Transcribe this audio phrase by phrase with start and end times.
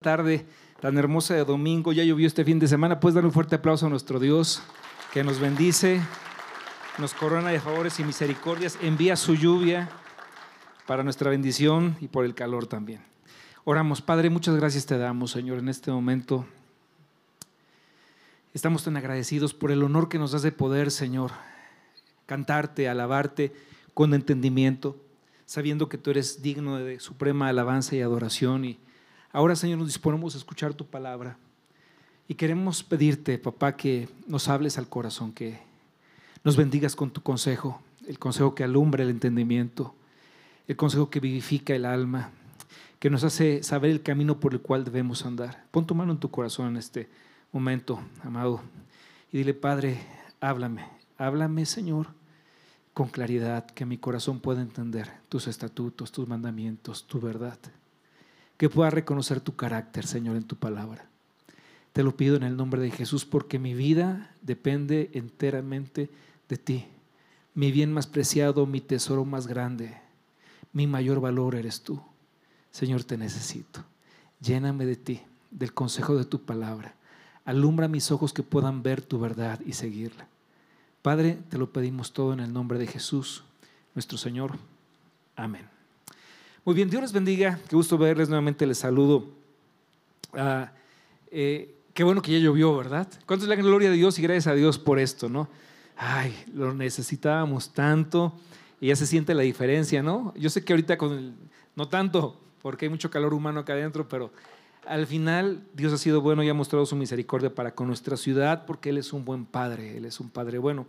[0.00, 0.46] tarde
[0.80, 1.92] tan hermosa de domingo.
[1.92, 3.00] Ya llovió este fin de semana.
[3.00, 4.62] Puedes dar un fuerte aplauso a nuestro Dios
[5.12, 6.00] que nos bendice,
[6.98, 9.90] nos corona de favores y misericordias, envía su lluvia
[10.86, 13.00] para nuestra bendición y por el calor también.
[13.64, 16.46] Oramos, Padre, muchas gracias te damos, Señor, en este momento.
[18.54, 21.32] Estamos tan agradecidos por el honor que nos das de poder, Señor,
[22.26, 23.52] cantarte, alabarte
[23.94, 24.96] con entendimiento,
[25.44, 28.78] sabiendo que tú eres digno de suprema alabanza y adoración y
[29.30, 31.36] Ahora, Señor, nos disponemos a escuchar tu palabra
[32.28, 35.58] y queremos pedirte, papá, que nos hables al corazón, que
[36.44, 39.94] nos bendigas con tu consejo, el consejo que alumbra el entendimiento,
[40.66, 42.30] el consejo que vivifica el alma,
[42.98, 45.66] que nos hace saber el camino por el cual debemos andar.
[45.72, 47.10] Pon tu mano en tu corazón en este
[47.52, 48.62] momento, amado,
[49.30, 50.00] y dile, Padre,
[50.40, 50.86] háblame,
[51.18, 52.06] háblame, Señor,
[52.94, 57.58] con claridad, que mi corazón pueda entender tus estatutos, tus mandamientos, tu verdad
[58.58, 61.06] que pueda reconocer tu carácter, Señor, en tu palabra.
[61.92, 66.10] Te lo pido en el nombre de Jesús porque mi vida depende enteramente
[66.48, 66.86] de ti.
[67.54, 69.96] Mi bien más preciado, mi tesoro más grande,
[70.72, 72.00] mi mayor valor eres tú.
[72.70, 73.84] Señor, te necesito.
[74.40, 76.94] Lléname de ti, del consejo de tu palabra.
[77.44, 80.28] Alumbra mis ojos que puedan ver tu verdad y seguirla.
[81.02, 83.44] Padre, te lo pedimos todo en el nombre de Jesús,
[83.94, 84.58] nuestro Señor.
[85.34, 85.77] Amén.
[86.68, 87.58] Muy bien, Dios les bendiga.
[87.66, 88.66] Qué gusto verles nuevamente.
[88.66, 89.24] Les saludo.
[90.34, 90.70] Ah,
[91.30, 93.08] eh, qué bueno que ya llovió, ¿verdad?
[93.24, 95.48] ¿Cuánto es la gloria de Dios y gracias a Dios por esto, no?
[95.96, 98.34] Ay, lo necesitábamos tanto
[98.82, 100.34] y ya se siente la diferencia, ¿no?
[100.36, 101.32] Yo sé que ahorita con el,
[101.74, 104.30] no tanto, porque hay mucho calor humano acá adentro, pero
[104.86, 108.66] al final Dios ha sido bueno y ha mostrado su misericordia para con nuestra ciudad
[108.66, 110.86] porque Él es un buen Padre, Él es un Padre bueno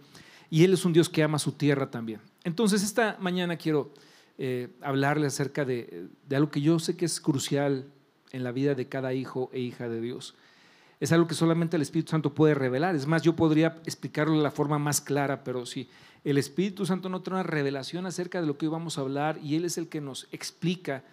[0.49, 2.19] y Él es un Dios que ama su tierra también.
[2.43, 3.93] Entonces esta mañana quiero
[4.41, 7.91] eh, hablarle acerca de, algo que yo sé que es crucial
[8.31, 10.33] en la vida de cada hijo e hija de Dios.
[11.01, 12.95] Es algo que solamente el Espíritu Santo puede revelar.
[12.95, 15.89] Es más, yo podría explicarlo de la forma más clara, pero si
[16.23, 19.37] el Espíritu Santo no trae una revelación acerca de lo que hoy vamos a hablar
[19.43, 21.03] y Él es el que nos explica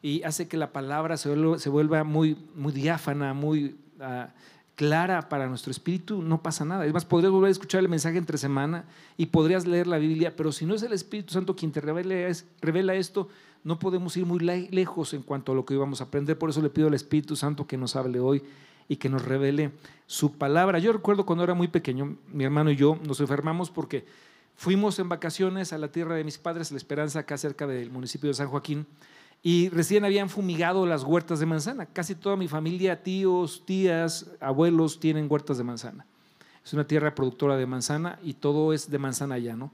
[0.00, 1.28] y hace que la palabra se
[1.68, 4.32] vuelva, muy, muy diáfana, muy ah,
[4.76, 6.86] clara para nuestro espíritu, no pasa nada.
[6.86, 8.84] Es más, podrías volver a escuchar el mensaje entre semana
[9.16, 12.94] y podrías leer la Biblia, pero si no es el Espíritu Santo quien te revela
[12.94, 13.28] esto,
[13.62, 16.38] no podemos ir muy lejos en cuanto a lo que íbamos a aprender.
[16.38, 18.42] Por eso le pido al Espíritu Santo que nos hable hoy
[18.88, 19.72] y que nos revele
[20.06, 20.78] su palabra.
[20.78, 24.06] Yo recuerdo cuando era muy pequeño, mi hermano y yo nos enfermamos porque
[24.56, 28.28] fuimos en vacaciones a la tierra de mis padres, La Esperanza, acá cerca del municipio
[28.28, 28.86] de San Joaquín
[29.42, 31.86] y recién habían fumigado las huertas de manzana.
[31.86, 36.06] Casi toda mi familia, tíos, tías, abuelos tienen huertas de manzana.
[36.64, 39.72] Es una tierra productora de manzana y todo es de manzana allá, ¿no?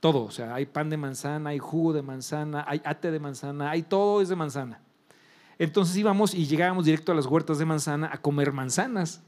[0.00, 3.70] Todo, o sea, hay pan de manzana, hay jugo de manzana, hay ate de manzana,
[3.70, 4.80] hay todo es de manzana.
[5.58, 9.22] Entonces íbamos y llegábamos directo a las huertas de manzana a comer manzanas.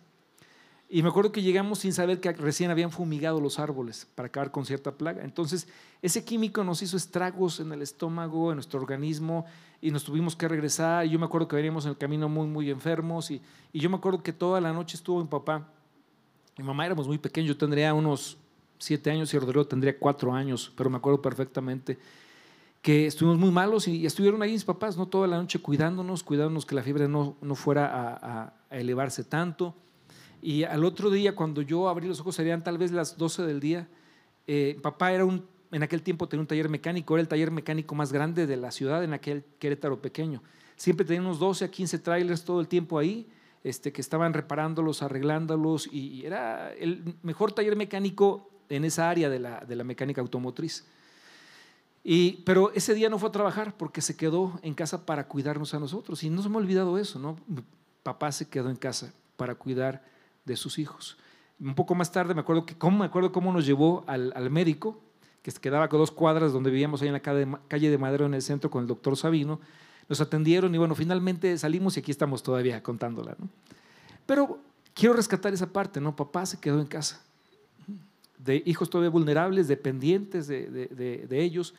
[0.90, 4.50] Y me acuerdo que llegamos sin saber que recién habían fumigado los árboles para acabar
[4.50, 5.22] con cierta plaga.
[5.22, 5.68] Entonces,
[6.00, 9.44] ese químico nos hizo estragos en el estómago, en nuestro organismo,
[9.82, 11.04] y nos tuvimos que regresar.
[11.04, 13.30] Y yo me acuerdo que veníamos en el camino muy, muy enfermos.
[13.30, 13.42] Y,
[13.74, 15.68] yo me acuerdo que toda la noche estuvo mi papá.
[16.56, 18.38] Mi mamá éramos muy pequeños, yo tendría unos
[18.78, 21.98] siete años y Rodrigo tendría cuatro años, pero me acuerdo perfectamente
[22.80, 25.06] que estuvimos muy malos y, estuvieron ahí mis papás, ¿no?
[25.06, 29.74] Toda la noche cuidándonos, cuidándonos que la fiebre no, no fuera a elevarse tanto.
[30.40, 33.60] Y al otro día, cuando yo abrí los ojos, serían tal vez las 12 del
[33.60, 33.88] día.
[34.46, 37.94] Eh, papá era un, en aquel tiempo tenía un taller mecánico, era el taller mecánico
[37.94, 40.42] más grande de la ciudad, en aquel Querétaro pequeño.
[40.76, 43.28] Siempre tenía unos 12 a 15 trailers todo el tiempo ahí,
[43.64, 49.40] este, que estaban reparándolos, arreglándolos, y, era el mejor taller mecánico en esa área de
[49.40, 50.86] la, de la mecánica automotriz.
[52.04, 55.74] Y, pero ese día no fue a trabajar porque se quedó en casa para cuidarnos
[55.74, 56.22] a nosotros.
[56.22, 57.36] Y no se me ha olvidado eso, ¿no?
[58.02, 60.02] Papá se quedó en casa para cuidar
[60.48, 61.16] de sus hijos.
[61.60, 64.50] Un poco más tarde me acuerdo, que, cómo, me acuerdo cómo nos llevó al, al
[64.50, 65.00] médico,
[65.42, 68.42] que quedaba con dos cuadras donde vivíamos ahí en la calle de Madero en el
[68.42, 69.60] centro con el doctor Sabino.
[70.08, 73.36] Nos atendieron y bueno, finalmente salimos y aquí estamos todavía contándola.
[73.38, 73.48] ¿no?
[74.26, 74.58] Pero
[74.94, 76.16] quiero rescatar esa parte, ¿no?
[76.16, 77.22] Papá se quedó en casa,
[78.38, 81.74] de hijos todavía vulnerables, dependientes de, de, de ellos.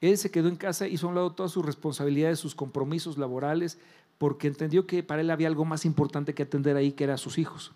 [0.00, 3.78] Él se quedó en casa, hizo a un lado todas sus responsabilidades, sus compromisos laborales,
[4.18, 7.38] porque entendió que para él había algo más importante que atender ahí, que eran sus
[7.38, 7.72] hijos.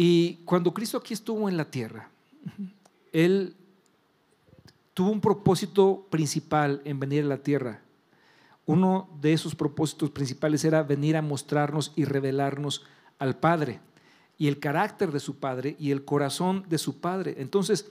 [0.00, 2.08] Y cuando Cristo aquí estuvo en la tierra,
[3.12, 3.56] Él
[4.94, 7.82] tuvo un propósito principal en venir a la tierra.
[8.64, 12.84] Uno de esos propósitos principales era venir a mostrarnos y revelarnos
[13.18, 13.80] al Padre
[14.38, 17.34] y el carácter de su Padre y el corazón de su Padre.
[17.38, 17.90] Entonces,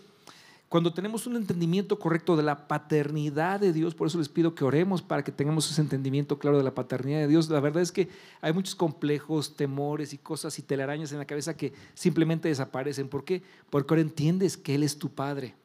[0.69, 4.65] Cuando tenemos un entendimiento correcto de la paternidad de Dios, por eso les pido que
[4.65, 7.49] oremos para que tengamos ese entendimiento claro de la paternidad de Dios.
[7.49, 8.09] La verdad es que
[8.41, 13.07] hay muchos complejos, temores y cosas y telarañas en la cabeza que simplemente desaparecen.
[13.07, 13.43] ¿Por qué?
[13.69, 15.55] Porque ahora entiendes que Él es tu Padre.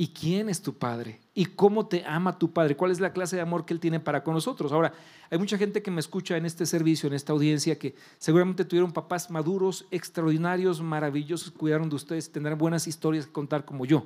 [0.00, 1.18] ¿Y quién es tu Padre?
[1.34, 2.76] ¿Y cómo te ama tu Padre?
[2.76, 4.70] ¿Cuál es la clase de amor que Él tiene para con nosotros?
[4.70, 4.92] Ahora,
[5.28, 8.92] hay mucha gente que me escucha en este servicio, en esta audiencia, que seguramente tuvieron
[8.92, 14.04] papás maduros, extraordinarios, maravillosos, cuidaron de ustedes, tendrán buenas historias que contar como yo.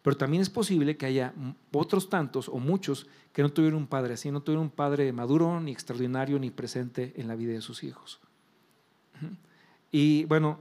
[0.00, 1.34] Pero también es posible que haya
[1.70, 5.60] otros tantos o muchos que no tuvieron un padre así, no tuvieron un padre maduro,
[5.60, 8.20] ni extraordinario, ni presente en la vida de sus hijos.
[9.92, 10.60] Y bueno,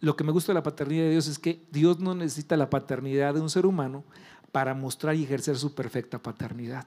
[0.00, 2.70] lo que me gusta de la paternidad de Dios es que Dios no necesita la
[2.70, 4.04] paternidad de un ser humano
[4.52, 6.86] para mostrar y ejercer su perfecta paternidad.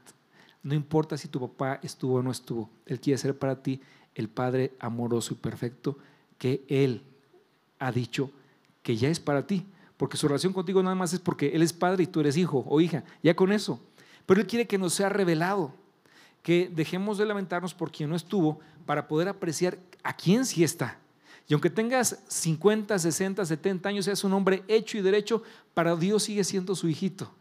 [0.63, 3.81] No importa si tu papá estuvo o no estuvo, Él quiere ser para ti
[4.15, 5.97] el Padre amoroso y perfecto
[6.37, 7.03] que Él
[7.79, 8.31] ha dicho
[8.83, 9.65] que ya es para ti,
[9.97, 12.65] porque su relación contigo nada más es porque Él es Padre y tú eres hijo
[12.67, 13.79] o hija, ya con eso.
[14.25, 15.73] Pero Él quiere que nos sea revelado,
[16.43, 20.97] que dejemos de lamentarnos por quien no estuvo para poder apreciar a quién sí está
[21.47, 25.43] y aunque tengas 50, 60, 70 años, seas un hombre hecho y derecho,
[25.73, 27.31] para Dios sigue siendo su hijito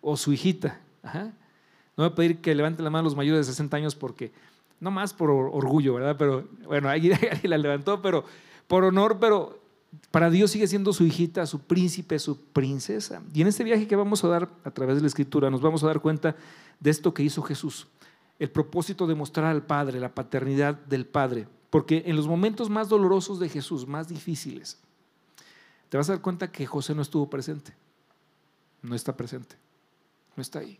[0.00, 0.80] o su hijita.
[1.02, 4.32] No voy a pedir que levanten la mano los mayores de 60 años porque,
[4.80, 6.16] no más por orgullo, ¿verdad?
[6.18, 7.10] Pero bueno, ahí,
[7.42, 8.24] la levantó, pero
[8.66, 9.60] por honor, pero
[10.10, 13.22] para Dios sigue siendo su hijita, su príncipe, su princesa.
[13.34, 15.82] Y en este viaje que vamos a dar a través de la escritura, nos vamos
[15.82, 16.36] a dar cuenta
[16.80, 17.88] de esto que hizo Jesús.
[18.38, 21.48] El propósito de mostrar al Padre, la paternidad del Padre.
[21.70, 24.78] Porque en los momentos más dolorosos de Jesús, más difíciles,
[25.88, 27.74] te vas a dar cuenta que José no estuvo presente.
[28.82, 29.56] No está presente.
[30.36, 30.78] No está ahí.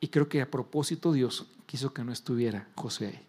[0.00, 3.26] Y creo que a propósito Dios quiso que no estuviera José ahí.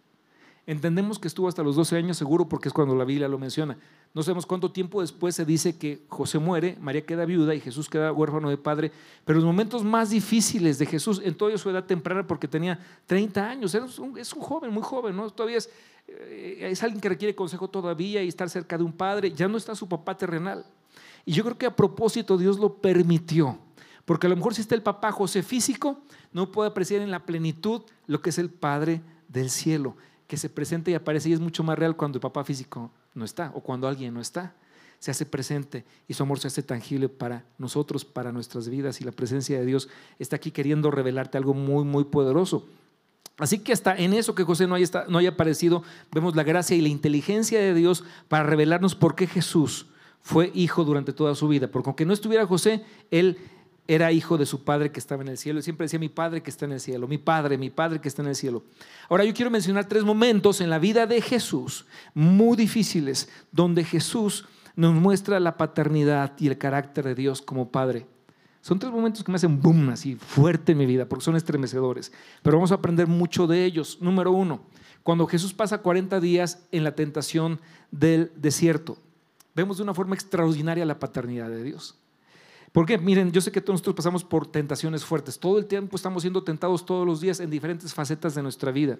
[0.66, 3.78] Entendemos que estuvo hasta los 12 años seguro porque es cuando la Biblia lo menciona.
[4.14, 7.88] No sabemos cuánto tiempo después se dice que José muere, María queda viuda y Jesús
[7.88, 8.92] queda huérfano de padre.
[9.24, 13.44] Pero los momentos más difíciles de Jesús, en toda su edad temprana, porque tenía 30
[13.44, 15.28] años, es un, joven, muy joven, ¿no?
[15.30, 15.68] Todavía es,
[16.06, 19.32] eh, es alguien que requiere consejo todavía y estar cerca de un padre.
[19.32, 20.64] Ya no está su papá terrenal.
[21.24, 23.58] Y yo creo que a propósito Dios lo permitió.
[24.04, 25.98] Porque a lo mejor si está el papá José físico,
[26.32, 29.96] no puede apreciar en la plenitud lo que es el Padre del cielo
[30.26, 33.24] que se presenta y aparece y es mucho más real cuando el papá físico no
[33.24, 34.54] está o cuando alguien no está.
[34.98, 39.04] Se hace presente y su amor se hace tangible para nosotros, para nuestras vidas y
[39.04, 39.88] la presencia de Dios
[40.18, 42.66] está aquí queriendo revelarte algo muy, muy poderoso.
[43.36, 45.82] Así que hasta en eso que José no haya, no haya aparecido,
[46.12, 49.86] vemos la gracia y la inteligencia de Dios para revelarnos por qué Jesús
[50.22, 51.68] fue hijo durante toda su vida.
[51.68, 53.38] Porque aunque no estuviera José, él
[53.86, 55.58] era hijo de su padre que estaba en el cielo.
[55.58, 58.08] Y siempre decía mi padre que está en el cielo, mi padre, mi padre que
[58.08, 58.62] está en el cielo.
[59.08, 64.46] Ahora yo quiero mencionar tres momentos en la vida de Jesús muy difíciles, donde Jesús
[64.76, 68.06] nos muestra la paternidad y el carácter de Dios como padre.
[68.60, 72.12] Son tres momentos que me hacen boom así fuerte en mi vida, porque son estremecedores.
[72.42, 73.98] Pero vamos a aprender mucho de ellos.
[74.00, 74.62] Número uno,
[75.02, 77.60] cuando Jesús pasa 40 días en la tentación
[77.90, 78.96] del desierto,
[79.54, 81.98] vemos de una forma extraordinaria la paternidad de Dios.
[82.74, 85.38] Porque miren, yo sé que todos nosotros pasamos por tentaciones fuertes.
[85.38, 88.98] Todo el tiempo estamos siendo tentados todos los días en diferentes facetas de nuestra vida.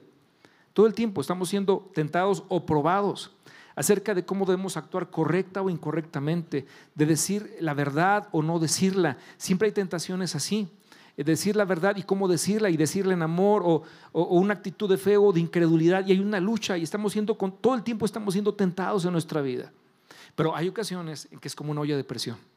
[0.72, 3.32] Todo el tiempo estamos siendo tentados o probados
[3.74, 9.18] acerca de cómo debemos actuar correcta o incorrectamente, de decir la verdad o no decirla.
[9.38, 10.68] Siempre hay tentaciones así.
[11.16, 13.82] Decir la verdad y cómo decirla y decirla en amor o,
[14.12, 16.06] una actitud de fe o de incredulidad.
[16.06, 19.10] Y hay una lucha y estamos siendo, con, todo el tiempo estamos siendo tentados en
[19.10, 19.72] nuestra vida.
[20.36, 22.53] Pero hay ocasiones en que es como una olla de presión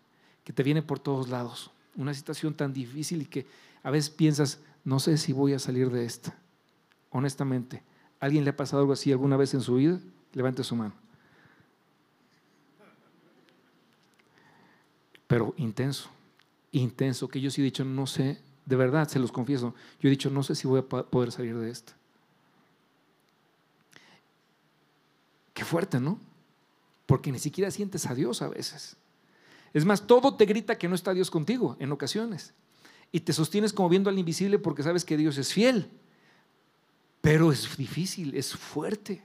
[0.48, 1.72] que te viene por todos lados.
[1.98, 3.46] Una situación tan difícil y que
[3.84, 6.38] a veces piensas, no sé si voy a salir de esta.
[7.10, 7.84] Honestamente,
[8.22, 10.00] ¿alguien le ha pasado algo así alguna vez en su vida?
[10.32, 10.94] Levante su mano.
[15.27, 16.10] Pero intenso,
[16.72, 20.12] intenso, que yo sí he dicho, no sé, de verdad, se los confieso, yo he
[20.12, 21.92] dicho, no sé si voy a poder salir de esta.
[25.54, 26.18] Qué fuerte, ¿no?
[27.06, 28.96] Porque ni siquiera sientes a Dios a veces.
[29.74, 32.54] Es más, todo te grita que no está Dios contigo en ocasiones.
[33.12, 35.90] Y te sostienes como viendo al invisible porque sabes que Dios es fiel.
[37.22, 39.22] Pero es difícil, es fuerte,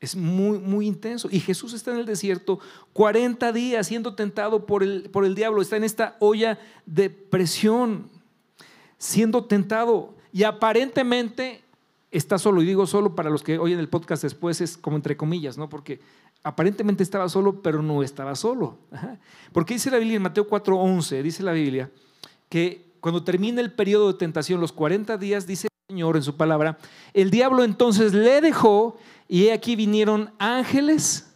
[0.00, 1.28] es muy, muy intenso.
[1.30, 2.58] Y Jesús está en el desierto
[2.92, 5.62] 40 días siendo tentado por el, por el diablo.
[5.62, 8.10] Está en esta olla de presión,
[8.98, 10.14] siendo tentado.
[10.32, 11.62] Y aparentemente
[12.10, 12.62] está solo.
[12.62, 15.68] Y digo solo para los que oyen el podcast después, es como entre comillas, ¿no?
[15.68, 16.00] Porque
[16.42, 18.78] aparentemente estaba solo, pero no estaba solo.
[19.52, 21.90] Porque dice la Biblia en Mateo 4:11, dice la Biblia,
[22.48, 26.36] que cuando termina el periodo de tentación, los 40 días, dice el Señor en su
[26.36, 26.78] palabra,
[27.12, 28.96] el diablo entonces le dejó
[29.28, 31.32] y aquí vinieron ángeles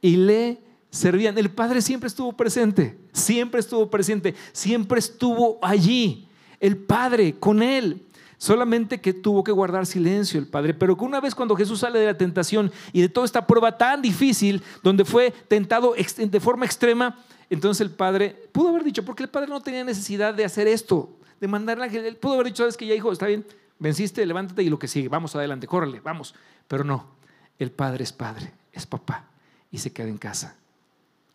[0.00, 1.38] y le servían.
[1.38, 6.28] El Padre siempre estuvo presente, siempre estuvo presente, siempre estuvo allí.
[6.60, 8.02] El Padre con él.
[8.44, 10.74] Solamente que tuvo que guardar silencio el Padre.
[10.74, 13.78] Pero que una vez cuando Jesús sale de la tentación y de toda esta prueba
[13.78, 19.22] tan difícil, donde fue tentado de forma extrema, entonces el Padre pudo haber dicho, porque
[19.22, 22.04] el Padre no tenía necesidad de hacer esto, de mandarle ángel.
[22.04, 23.46] Él pudo haber dicho, sabes que ya hijo, está bien,
[23.78, 26.34] venciste, levántate y lo que sigue, vamos adelante, córrele, vamos.
[26.68, 27.06] Pero no,
[27.58, 29.24] el Padre es Padre, es papá
[29.70, 30.54] y se queda en casa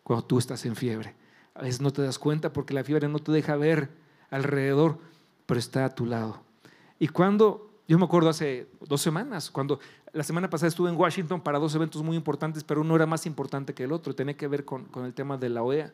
[0.04, 1.16] cuando tú estás en fiebre.
[1.56, 3.90] A veces no te das cuenta porque la fiebre no te deja ver
[4.30, 5.00] alrededor,
[5.48, 6.48] pero está a tu lado.
[7.00, 9.80] Y cuando, yo me acuerdo hace dos semanas, cuando
[10.12, 13.26] la semana pasada estuve en Washington para dos eventos muy importantes, pero uno era más
[13.26, 15.94] importante que el otro, tenía que ver con, el tema de la OEA.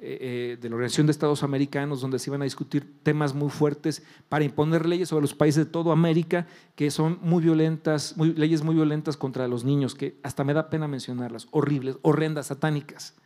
[0.00, 3.50] Eh, eh, de la Organización de Estados Americanos, donde se iban a discutir temas muy
[3.50, 8.62] fuertes para imponer leyes sobre los países de toda América que son muy violentas, leyes
[8.62, 13.16] muy violentas contra los niños, que hasta me da pena mencionarlas, horribles, horrendas, satánicas.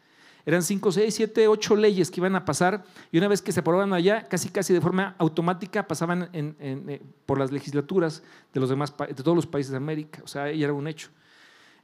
[0.45, 3.61] Eran cinco, seis, siete, ocho leyes que iban a pasar y una vez que se
[3.61, 8.23] aprobaban allá, casi casi de forma automática pasaban eh, por las legislaturas
[8.53, 10.21] de, los demás, de todos los países de América.
[10.25, 11.09] O sea, ya era un hecho.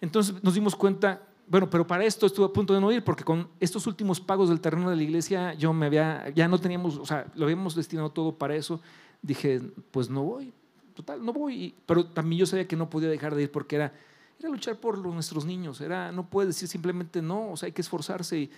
[0.01, 3.25] Entonces nos dimos cuenta bueno, pero para esto estuve a punto de no ir, porque
[3.25, 6.99] con estos últimos pagos del terreno de la iglesia, yo me había, ya no teníamos,
[6.99, 8.81] o sea, lo habíamos destinado todo para eso.
[9.23, 9.61] Dije,
[9.91, 10.53] pues no voy,
[10.95, 11.75] total, no voy.
[11.87, 13.95] Pero también yo sabía que no podía dejar de ir porque era,
[14.39, 17.83] era luchar por nuestros niños, era, no puedes decir simplemente no, o sea, hay que
[17.83, 18.51] esforzarse y,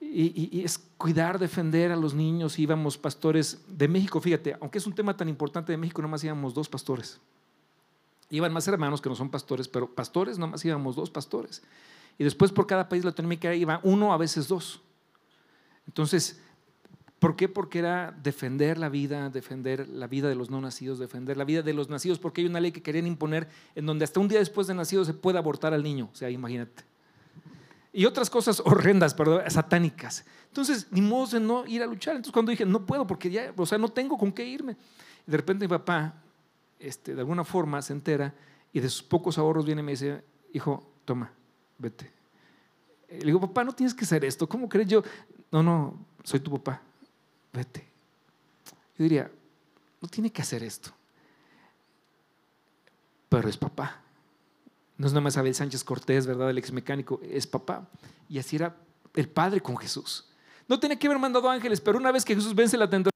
[0.00, 2.58] y, es cuidar, defender a los niños.
[2.58, 6.54] Íbamos pastores de México, fíjate, aunque es un tema tan importante de México, nomás íbamos
[6.54, 7.20] dos pastores.
[8.30, 11.62] Iban más hermanos que no son pastores, pero pastores nomás íbamos dos pastores.
[12.16, 14.80] Y después por cada país latinoamericano iba uno, a veces dos.
[15.86, 16.40] Entonces,
[17.20, 17.48] ¿por qué?
[17.48, 21.62] Porque era defender la vida, defender la vida de los no nacidos, defender la vida
[21.62, 23.46] de los nacidos, porque hay una ley que querían imponer
[23.76, 26.08] en donde hasta un día después de nacido se puede abortar al niño.
[26.12, 26.82] O sea, imagínate.
[27.92, 30.24] Y otras cosas horrendas, perdón, satánicas.
[30.48, 32.16] Entonces, ni modo de no ir a luchar.
[32.16, 34.76] Entonces, cuando dije, no puedo, porque ya, o sea, no tengo con qué irme.
[35.26, 36.14] de repente mi papá
[36.80, 38.34] este, de alguna forma se entera
[38.72, 41.30] y de sus pocos ahorros viene y me dice, hijo, toma,
[41.78, 42.10] vete.
[43.10, 44.48] Le digo, papá, no tienes que hacer esto.
[44.48, 45.02] ¿Cómo crees yo?
[45.50, 46.80] No, no, soy tu papá,
[47.52, 47.86] vete.
[48.98, 49.30] Yo diría,
[50.00, 50.90] no tiene que hacer esto.
[53.28, 54.00] Pero es papá.
[54.96, 56.50] No es nada más Abel Sánchez Cortés, ¿verdad?
[56.50, 57.88] El ex mecánico, es papá.
[58.28, 58.76] Y así era
[59.14, 60.26] el padre con Jesús.
[60.68, 63.09] No tenía que haber mandado ángeles, pero una vez que Jesús vence la tentación,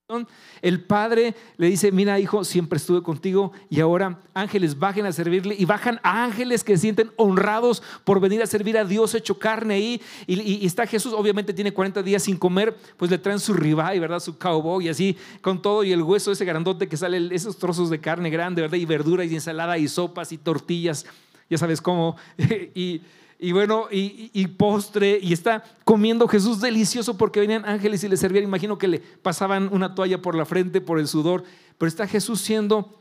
[0.61, 5.55] el Padre le dice, mira hijo, siempre estuve contigo y ahora ángeles bajen a servirle
[5.59, 9.39] y bajan a ángeles que se sienten honrados por venir a servir a Dios hecho
[9.39, 10.03] carne ahí.
[10.27, 14.21] Y, está Jesús, obviamente tiene 40 días sin comer, pues le traen su ribeye, ¿verdad?
[14.21, 17.89] Su cowboy y así con todo y el hueso ese grandote que sale, esos trozos
[17.89, 18.77] de carne grande, ¿verdad?
[18.77, 21.07] Y verdura y ensalada y sopas y tortillas,
[21.49, 22.17] ya sabes cómo.
[22.75, 23.01] y
[23.39, 28.45] y bueno, y, postre, y está comiendo Jesús delicioso porque venían ángeles y le servían.
[28.45, 31.45] Imagino que le pasaban una toalla por la frente, por el sudor,
[31.77, 32.99] pero está Jesús siendo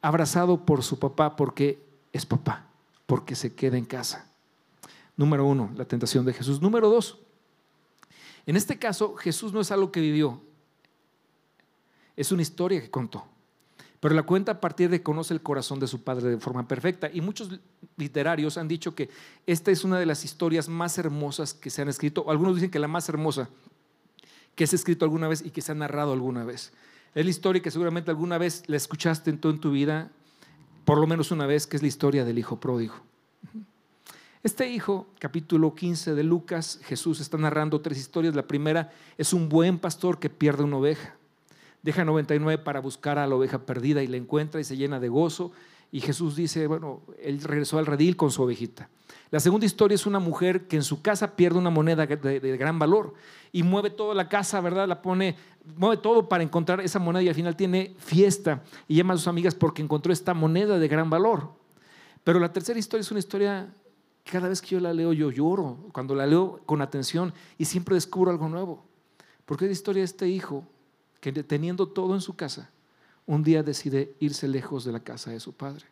[0.00, 2.66] abrazado por su papá porque es papá,
[3.06, 4.30] porque se queda en casa.
[5.16, 6.62] Número uno, la tentación de Jesús.
[6.62, 7.18] Número dos,
[8.46, 10.40] en este caso Jesús no es algo que vivió,
[12.16, 13.24] es una historia que contó
[14.02, 16.66] pero la cuenta a partir de que conoce el corazón de su padre de forma
[16.66, 17.08] perfecta.
[17.14, 17.60] Y muchos
[17.96, 19.08] literarios han dicho que
[19.46, 22.80] esta es una de las historias más hermosas que se han escrito, algunos dicen que
[22.80, 23.48] la más hermosa
[24.56, 26.72] que se ha escrito alguna vez y que se ha narrado alguna vez.
[27.14, 30.10] Es la historia que seguramente alguna vez la escuchaste en, en tu vida,
[30.84, 32.96] por lo menos una vez, que es la historia del hijo pródigo.
[34.42, 38.34] Este hijo, capítulo 15 de Lucas, Jesús está narrando tres historias.
[38.34, 41.14] La primera es un buen pastor que pierde una oveja
[41.82, 45.08] deja 99 para buscar a la oveja perdida y la encuentra y se llena de
[45.08, 45.52] gozo.
[45.90, 48.88] Y Jesús dice, bueno, él regresó al redil con su ovejita.
[49.30, 52.78] La segunda historia es una mujer que en su casa pierde una moneda de, gran
[52.78, 53.14] valor
[53.50, 54.86] y mueve toda la casa, ¿verdad?
[54.86, 55.36] La pone,
[55.76, 59.28] mueve todo para encontrar esa moneda y al final tiene fiesta y llama a sus
[59.28, 61.50] amigas porque encontró esta moneda de gran valor.
[62.24, 63.72] Pero la tercera historia es una historia
[64.22, 67.64] que cada vez que yo la leo yo lloro, cuando la leo con atención y
[67.64, 68.84] siempre descubro algo nuevo.
[69.46, 70.66] Porque es la historia de este hijo
[71.22, 72.68] que teniendo todo en su casa,
[73.26, 75.84] un día decide irse lejos de la casa de su padre.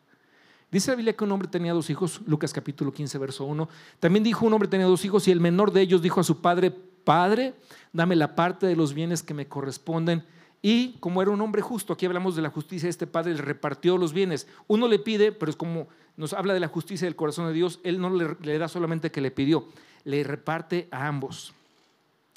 [0.69, 3.69] Dice la Biblia que un hombre tenía dos hijos, Lucas capítulo 15, verso 1.
[4.01, 6.41] También dijo un hombre tenía dos hijos y el menor de ellos dijo a su
[6.41, 7.53] padre, Padre,
[7.93, 10.25] dame la parte de los bienes que me corresponden.
[10.61, 13.97] Y como era un hombre justo, aquí hablamos de la justicia, este padre le repartió
[13.97, 14.47] los bienes.
[14.67, 17.79] Uno le pide, pero es como nos habla de la justicia del corazón de Dios,
[17.85, 19.69] él no le, le da solamente que le pidió,
[20.03, 21.53] le reparte a ambos.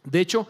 [0.04, 0.46] De hecho,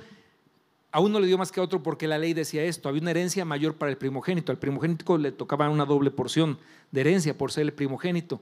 [0.95, 3.11] a uno le dio más que a otro porque la ley decía esto, había una
[3.11, 6.57] herencia mayor para el primogénito, al primogénito le tocaba una doble porción
[6.93, 8.41] de herencia por ser el primogénito.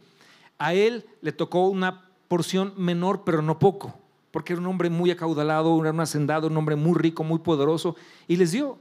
[0.59, 3.99] A él le tocó una porción menor, pero no poco.
[4.33, 7.97] porque era un hombre muy acaudalado, era un hacendado, un hombre muy rico, muy poderoso,
[8.29, 8.79] y les dio.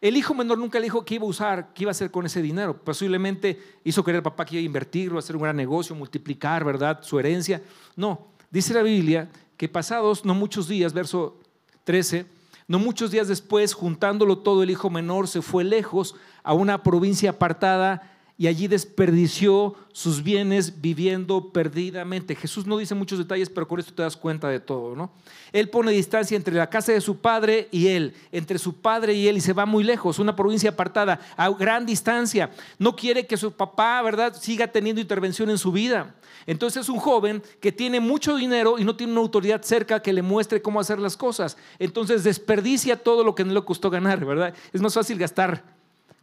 [0.00, 2.26] El hijo menor nunca le dijo qué iba a usar, qué iba a hacer con
[2.26, 2.76] ese dinero.
[2.76, 7.00] Posiblemente hizo querer al papá que iba a invertirlo, hacer un gran negocio, multiplicar, ¿verdad?
[7.02, 7.60] Su herencia.
[7.96, 11.40] No, dice la Biblia que pasados no muchos días, verso
[11.84, 12.38] 13,
[12.70, 17.30] no muchos días después, juntándolo todo, el hijo menor se fue lejos a una provincia
[17.30, 22.34] apartada y allí desperdició sus bienes viviendo perdidamente.
[22.34, 25.10] Jesús no dice muchos detalles, pero con esto te das cuenta de todo, ¿no?
[25.52, 29.28] Él pone distancia entre la casa de su padre y él, entre su padre y
[29.28, 32.50] él, y se va muy lejos, una provincia apartada, a gran distancia.
[32.78, 36.14] No quiere que su papá, ¿verdad?, siga teniendo intervención en su vida.
[36.46, 40.14] Entonces es un joven que tiene mucho dinero y no tiene una autoridad cerca que
[40.14, 41.58] le muestre cómo hacer las cosas.
[41.78, 44.54] Entonces desperdicia todo lo que no le costó ganar, ¿verdad?
[44.72, 45.62] Es más fácil gastar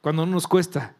[0.01, 0.95] cuando no nos cuesta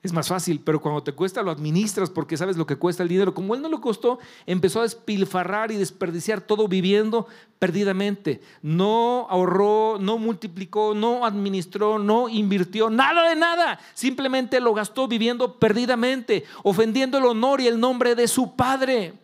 [0.00, 3.08] es más fácil, pero cuando te cuesta lo administras porque sabes lo que cuesta el
[3.08, 3.34] dinero.
[3.34, 7.26] Como él no lo costó, empezó a despilfarrar y desperdiciar todo viviendo
[7.58, 8.40] perdidamente.
[8.62, 13.80] No ahorró, no multiplicó, no administró, no invirtió, nada de nada.
[13.94, 19.14] Simplemente lo gastó viviendo perdidamente, ofendiendo el honor y el nombre de su padre.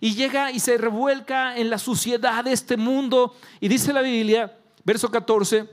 [0.00, 3.36] Y llega y se revuelca en la suciedad de este mundo.
[3.60, 5.68] Y dice la Biblia, verso 14,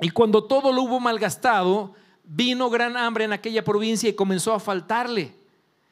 [0.00, 1.94] y cuando todo lo hubo malgastado,
[2.24, 5.34] vino gran hambre en aquella provincia y comenzó a faltarle.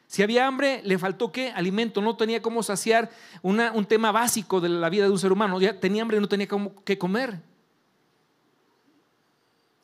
[0.07, 1.51] Si había hambre, le faltó qué?
[1.51, 2.01] Alimento.
[2.01, 3.11] No tenía cómo saciar
[3.43, 5.61] un tema básico de la vida de un ser humano.
[5.61, 7.41] Ya tenía hambre y no tenía cómo, qué comer.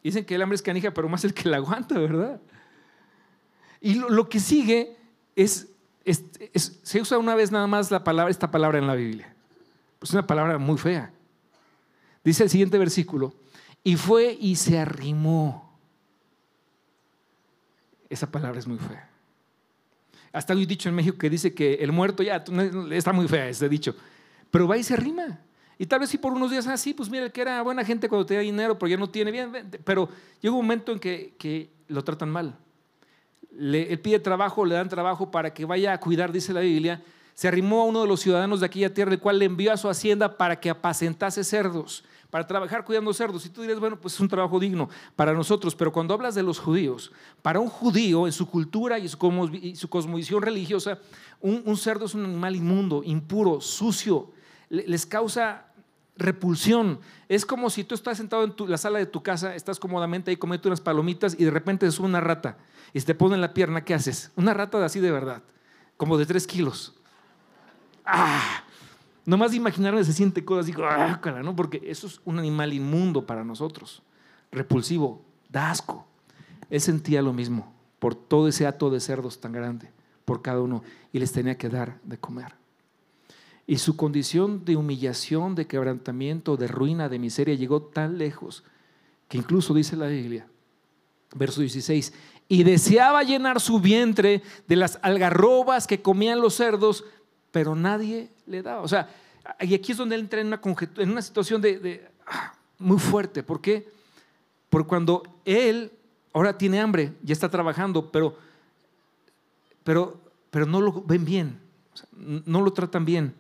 [0.03, 2.41] Dicen que el hambre es canija, pero más el que la aguanta, ¿verdad?
[3.81, 4.97] Y lo, que sigue
[5.37, 5.69] es,
[6.83, 9.35] se usa una vez nada más la palabra, esta palabra en la Biblia.
[10.01, 11.13] Es una palabra muy fea.
[12.23, 13.35] Dice el siguiente versículo,
[13.83, 15.64] y fue y se arrimó
[18.15, 19.09] esa palabra es muy fea.
[20.33, 22.45] Hasta hay un dicho en México que dice que el muerto ya
[22.91, 23.95] está muy fea ese dicho,
[24.51, 25.41] pero va y se rima.
[25.79, 28.27] Y tal vez si por unos días, ah, pues mira, que era buena gente cuando
[28.27, 29.53] tenía dinero, pero ya no tiene bien.
[29.85, 30.09] Pero
[30.41, 32.57] llega un momento en que, lo tratan mal.
[33.53, 37.03] Le, él pide trabajo, le dan trabajo para que vaya a cuidar, dice la Biblia.
[37.35, 39.77] Se arrimó a uno de los ciudadanos de aquella tierra, el cual le envió a
[39.77, 43.47] su hacienda para que apacentase cerdos para trabajar cuidando cerdos.
[43.47, 46.43] Y tú dirías, bueno, pues es un trabajo digno para nosotros, pero cuando hablas de
[46.43, 50.99] los judíos, para un judío en su cultura y su, cosmovisión religiosa,
[51.41, 54.33] un, cerdo es un animal inmundo, impuro, sucio,
[54.69, 55.67] les causa
[56.17, 56.99] repulsión.
[57.29, 60.37] Es como si tú estás sentado en la sala de tu casa, estás cómodamente ahí
[60.37, 62.59] comiendo unas palomitas y de repente es una rata
[62.93, 64.33] y se te pone en la pierna, ¿qué haces?
[64.35, 65.45] Una rata de así de verdad,
[65.97, 66.95] como de tres kilos.
[68.05, 68.65] ¡Ah!
[69.27, 71.57] Nomás de imaginarme se siente cosas así, ah, ¿no?
[71.57, 74.03] Porque eso es un animal inmundo para nosotros,
[74.53, 76.07] repulsivo, da asco.
[76.69, 79.91] Él sentía lo mismo por todo ese hato de cerdos tan grande,
[80.27, 82.55] por cada uno, y les tenía que dar de comer.
[83.67, 88.63] Y su condición de humillación, de quebrantamiento, de ruina, de miseria, llegó tan lejos
[89.29, 90.47] que incluso dice la Biblia,
[91.35, 92.13] verso 16,
[92.47, 97.05] y deseaba llenar su vientre de las algarrobas que comían los cerdos,
[97.55, 98.83] pero nadie le daba.
[98.83, 99.09] O sea,
[99.61, 100.61] y aquí es donde él entra en una,
[100.97, 103.45] en una situación de, ah, muy fuerte.
[103.45, 103.89] ¿Por qué?
[104.69, 105.93] Porque cuando él
[106.33, 108.37] ahora tiene hambre, ya está trabajando, pero,
[109.85, 111.61] pero, pero no lo ven bien,
[112.17, 113.33] no lo tratan bien.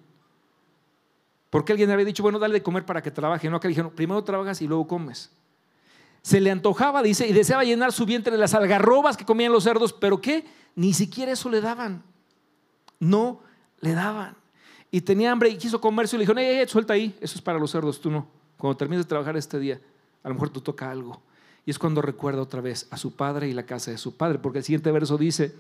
[1.50, 3.50] Porque alguien había dicho, bueno, dale de comer para que trabaje.
[3.50, 5.32] No, acá dijeron, primero trabajas y luego comes.
[6.22, 9.64] Se le antojaba, dice, y deseaba llenar su vientre de las algarrobas que comían los
[9.64, 10.46] cerdos, pero ¿qué?
[10.76, 12.04] Ni siquiera eso le daban.
[13.00, 13.42] No
[13.84, 14.34] le daban.
[14.90, 17.58] Y tenía hambre y quiso comercio y le dijeron, eh, suelta ahí, eso es para
[17.58, 18.26] los cerdos, tú no.
[18.56, 19.80] Cuando termines de trabajar este día,
[20.22, 21.20] a lo mejor tú toca algo.
[21.66, 24.38] Y es cuando recuerda otra vez a su padre y la casa de su padre,
[24.38, 25.54] porque el siguiente verso dice,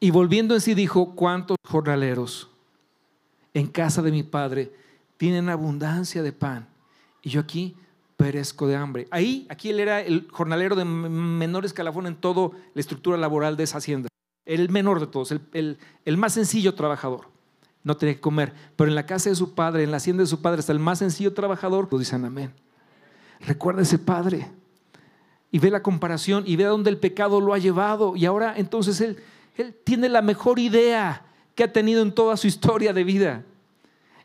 [0.00, 2.48] y volviendo en sí dijo, ¿cuántos jornaleros
[3.54, 4.72] en casa de mi padre
[5.16, 6.66] tienen abundancia de pan?
[7.22, 7.76] Y yo aquí
[8.16, 9.06] perezco de hambre.
[9.10, 13.64] Ahí, aquí él era el jornalero de menor escalafón en toda la estructura laboral de
[13.64, 14.08] esa hacienda
[14.46, 15.78] el menor de todos, el,
[16.16, 17.28] más sencillo trabajador.
[17.84, 20.28] No tenía que comer, pero en la casa de su padre, en la hacienda de
[20.28, 21.88] su padre, está el más sencillo trabajador.
[21.98, 22.52] Dicen amén.
[23.40, 24.48] Recuerda ese padre
[25.50, 28.14] y ve la comparación y ve a dónde el pecado lo ha llevado.
[28.14, 29.18] Y ahora entonces él,
[29.56, 33.44] él tiene la mejor idea que ha tenido en toda su historia de vida.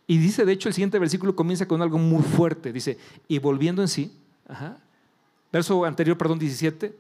[0.07, 2.71] Y dice, de hecho, el siguiente versículo comienza con algo muy fuerte.
[2.71, 4.13] Dice, y volviendo en sí,
[5.51, 6.95] verso anterior, perdón, 17,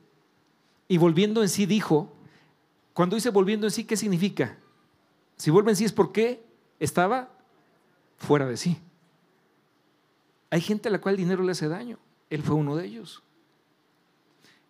[0.89, 2.13] y volviendo en sí dijo,
[2.97, 4.57] cuando dice volviendo en sí, ¿qué significa?
[5.35, 6.43] Si vuelve en sí es porque
[6.79, 7.29] estaba
[8.17, 8.81] fuera de sí.
[10.49, 11.99] Hay gente a la cual el dinero le hace daño.
[12.31, 13.21] Él fue uno de ellos.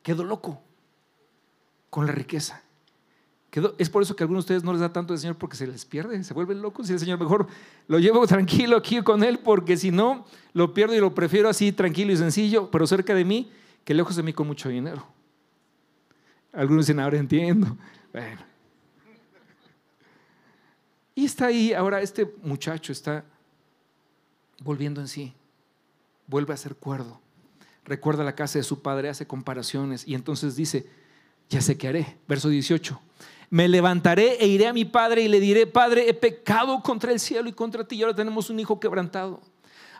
[0.03, 0.61] Quedó loco
[1.89, 2.61] con la riqueza.
[3.77, 5.55] Es por eso que a algunos de ustedes no les da tanto el Señor porque
[5.55, 7.47] se les pierde, se vuelven locos y el Señor mejor
[7.87, 11.71] lo llevo tranquilo aquí con Él porque si no, lo pierdo y lo prefiero así
[11.71, 13.49] tranquilo y sencillo, pero cerca de mí
[13.85, 15.07] que lejos de mí con mucho dinero.
[16.51, 17.77] Algunos dicen, ahora entiendo.
[21.15, 23.25] Y está ahí, ahora este muchacho está
[24.63, 25.33] volviendo en sí,
[26.27, 27.19] vuelve a ser cuerdo,
[27.85, 30.87] recuerda la casa de su padre, hace comparaciones y entonces dice,
[31.49, 32.17] ya sé qué haré.
[32.27, 32.99] Verso 18,
[33.49, 37.19] me levantaré e iré a mi padre y le diré, Padre, he pecado contra el
[37.19, 39.41] cielo y contra ti y ahora tenemos un hijo quebrantado.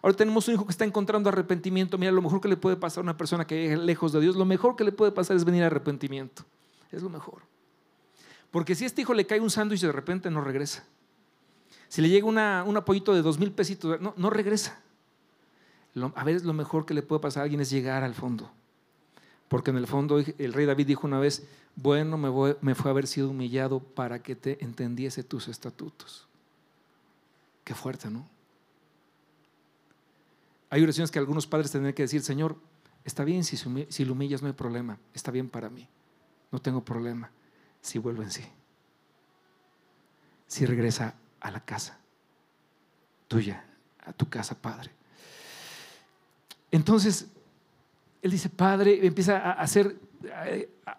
[0.02, 1.98] Ahora tenemos un hijo que está encontrando arrepentimiento.
[1.98, 4.36] Mira, lo mejor que le puede pasar a una persona que es lejos de Dios,
[4.36, 6.44] lo mejor que le puede pasar es venir a arrepentimiento.
[6.92, 7.42] Es lo mejor.
[8.52, 10.84] Porque si a este hijo le cae un sándwich de repente no regresa.
[11.90, 14.80] Si le llega un apoyito de dos mil pesitos, no, no regresa.
[16.16, 18.50] a veces lo mejor que le puede pasar a alguien es llegar al fondo.
[19.48, 23.30] Porque en el fondo el rey David dijo una vez, bueno me, fue haber sido
[23.30, 26.28] humillado para que te entendiese tus estatutos.
[27.64, 28.28] Qué fuerte, ¿no?
[30.70, 32.58] Hay oraciones que algunos padres tendrían que decir, Señor,
[33.06, 35.88] está bien si lo humillas, no hay problema, está bien para mí,
[36.52, 37.32] no tengo problema
[37.82, 38.44] si vuelve en sí,
[40.48, 41.98] si regresa a la casa
[43.28, 43.64] tuya,
[44.04, 44.92] a tu casa, Padre.
[46.72, 47.28] Entonces,
[48.22, 49.98] él dice, Padre, empieza a hacer,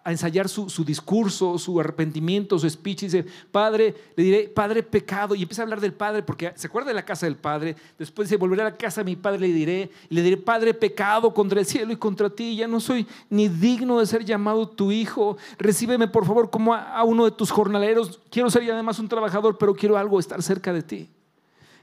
[0.04, 3.02] a ensayar su, discurso, su arrepentimiento, su speech.
[3.02, 5.34] Y dice, Padre, le diré, Padre, pecado.
[5.34, 7.76] Y empieza a hablar del Padre, porque se acuerda de la casa del Padre.
[7.98, 11.32] Después dice, volveré a la casa de mi Padre, le diré, le diré, Padre, pecado
[11.32, 12.56] contra el cielo y contra ti.
[12.56, 15.36] Ya no soy ni digno de ser llamado tu hijo.
[15.58, 18.20] Recíbeme, por favor, como a, uno de tus jornaleros.
[18.30, 21.10] Quiero ser además un trabajador, pero quiero algo, estar cerca de ti.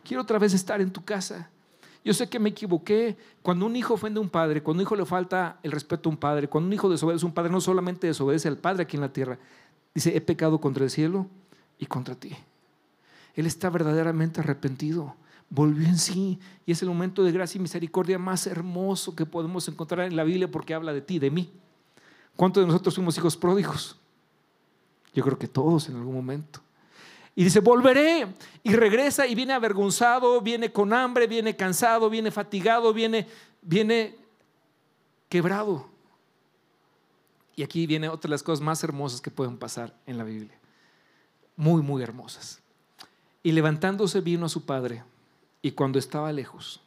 [0.04, 1.50] Quiero otra vez estar en tu casa.
[2.06, 3.18] Yo sé que me equivoqué.
[3.42, 6.12] Cuando un hijo ofende a un padre, cuando un hijo le falta el respeto a
[6.12, 8.96] un padre, cuando un hijo desobedece a un padre, no solamente desobedece al padre aquí
[8.96, 9.40] en la tierra,
[9.94, 11.28] dice, he pecado contra el cielo
[11.80, 12.38] y contra ti.
[13.34, 15.16] Él está verdaderamente arrepentido,
[15.50, 19.68] volvió en sí y es el momento de gracia y misericordia más hermoso que podemos
[19.68, 21.52] encontrar en la Biblia porque habla de ti, de mí.
[22.36, 23.98] ¿Cuántos de nosotros fuimos hijos pródigos?
[25.12, 26.62] Yo creo que todos en algún momento.
[27.36, 28.28] Y dice, volveré.
[28.64, 33.28] Y regresa y viene avergonzado, viene con hambre, viene cansado, viene fatigado, viene,
[33.62, 34.16] viene
[35.30, 35.90] quebrado.
[37.56, 40.58] Y aquí viene otra de las cosas más hermosas que pueden pasar en la Biblia.
[41.56, 42.62] Muy, muy hermosas.
[43.44, 45.04] Y levantándose vino a su padre.
[45.62, 46.82] Y cuando estaba lejos,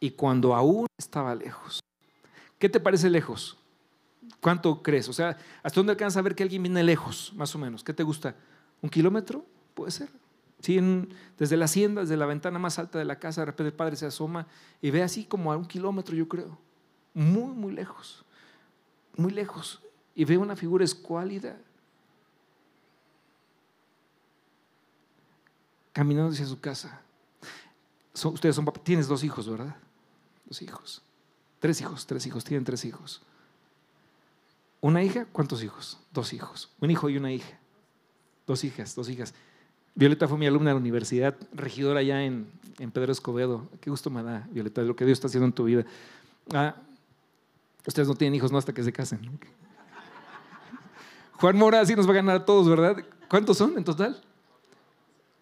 [0.00, 1.82] y cuando aún estaba lejos.
[2.58, 3.56] ¿Qué te parece lejos?
[4.40, 5.08] ¿Cuánto crees?
[5.08, 7.82] O sea, ¿hasta dónde alcanza a ver que alguien viene lejos, más o menos?
[7.82, 8.36] ¿Qué te gusta?
[8.82, 9.44] ¿Un kilómetro?
[9.74, 10.08] Puede ser.
[10.60, 10.80] Sí,
[11.38, 13.96] desde la hacienda, desde la ventana más alta de la casa, de repente el padre
[13.96, 14.46] se asoma
[14.82, 16.58] y ve así como a un kilómetro, yo creo.
[17.14, 18.24] Muy, muy lejos.
[19.16, 19.82] Muy lejos.
[20.14, 21.56] Y ve una figura escuálida.
[25.92, 27.02] Caminando hacia su casa.
[28.24, 29.76] ustedes son Tienes dos hijos, ¿verdad?
[30.44, 31.02] Dos hijos.
[31.60, 32.44] Tres hijos, tres hijos.
[32.44, 33.22] Tienen tres hijos.
[34.80, 35.26] ¿Una hija?
[35.26, 35.98] ¿Cuántos hijos?
[36.12, 36.70] Dos hijos.
[36.80, 37.58] Un hijo y una hija.
[38.48, 39.34] Dos hijas, dos hijas.
[39.94, 42.46] Violeta fue mi alumna de la universidad, regidora allá en,
[42.94, 43.68] Pedro Escobedo.
[43.82, 45.84] Qué gusto me da, Violeta, lo que Dios está haciendo en tu vida.
[46.54, 46.74] Ah,
[47.86, 49.38] ustedes no tienen hijos, no hasta que se casen.
[51.34, 53.04] Juan Mora sí nos va a ganar a todos, ¿verdad?
[53.28, 54.18] ¿Cuántos son en total?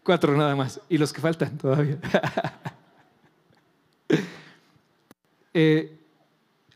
[0.03, 0.81] Cuatro nada más.
[0.89, 1.99] Y los que faltan todavía.
[5.59, 5.99] Eh,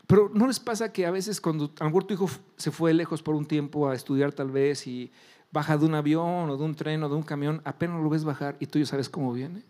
[0.07, 2.95] pero ¿no les pasa que a veces cuando a lo mejor tu hijo se fue
[2.95, 5.11] lejos por un tiempo a estudiar tal vez y
[5.51, 8.23] baja de un avión o de un tren o de un camión, apenas lo ves
[8.23, 9.63] bajar y tú ya sabes cómo viene.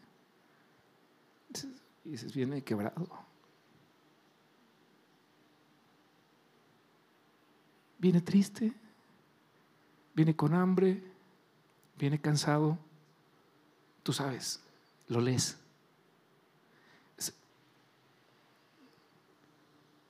[2.05, 3.07] Y dices, viene quebrado.
[7.97, 8.73] Viene triste,
[10.15, 11.03] viene con hambre,
[11.97, 12.77] viene cansado.
[14.01, 14.59] Tú sabes,
[15.07, 15.57] lo lees.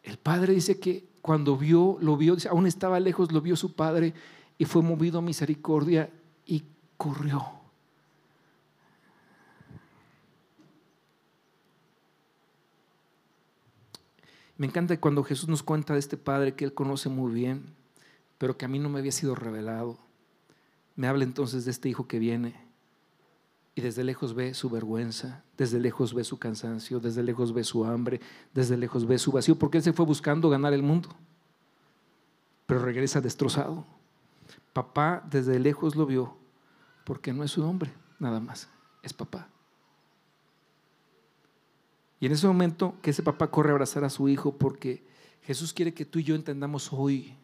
[0.04, 4.14] El padre dice que cuando vio, lo vio, aún estaba lejos, lo vio su padre
[4.62, 6.08] y fue movido a misericordia
[6.46, 6.64] y
[6.96, 7.44] corrió.
[14.56, 17.74] Me encanta cuando Jesús nos cuenta de este Padre que Él conoce muy bien,
[18.38, 19.98] pero que a mí no me había sido revelado.
[20.96, 22.54] Me habla entonces de este Hijo que viene
[23.74, 27.84] y desde lejos ve su vergüenza, desde lejos ve su cansancio, desde lejos ve su
[27.84, 28.22] hambre,
[28.54, 31.10] desde lejos ve su vacío, porque Él se fue buscando ganar el mundo,
[32.68, 34.01] pero regresa destrozado.
[34.74, 36.38] Papá desde lejos lo vio
[37.06, 38.70] porque no es su nombre, nada más,
[39.04, 39.50] es papá.
[42.20, 45.06] Y en ese momento que ese papá corre a abrazar a su hijo porque
[45.42, 47.36] Jesús quiere que tú y yo entendamos hoy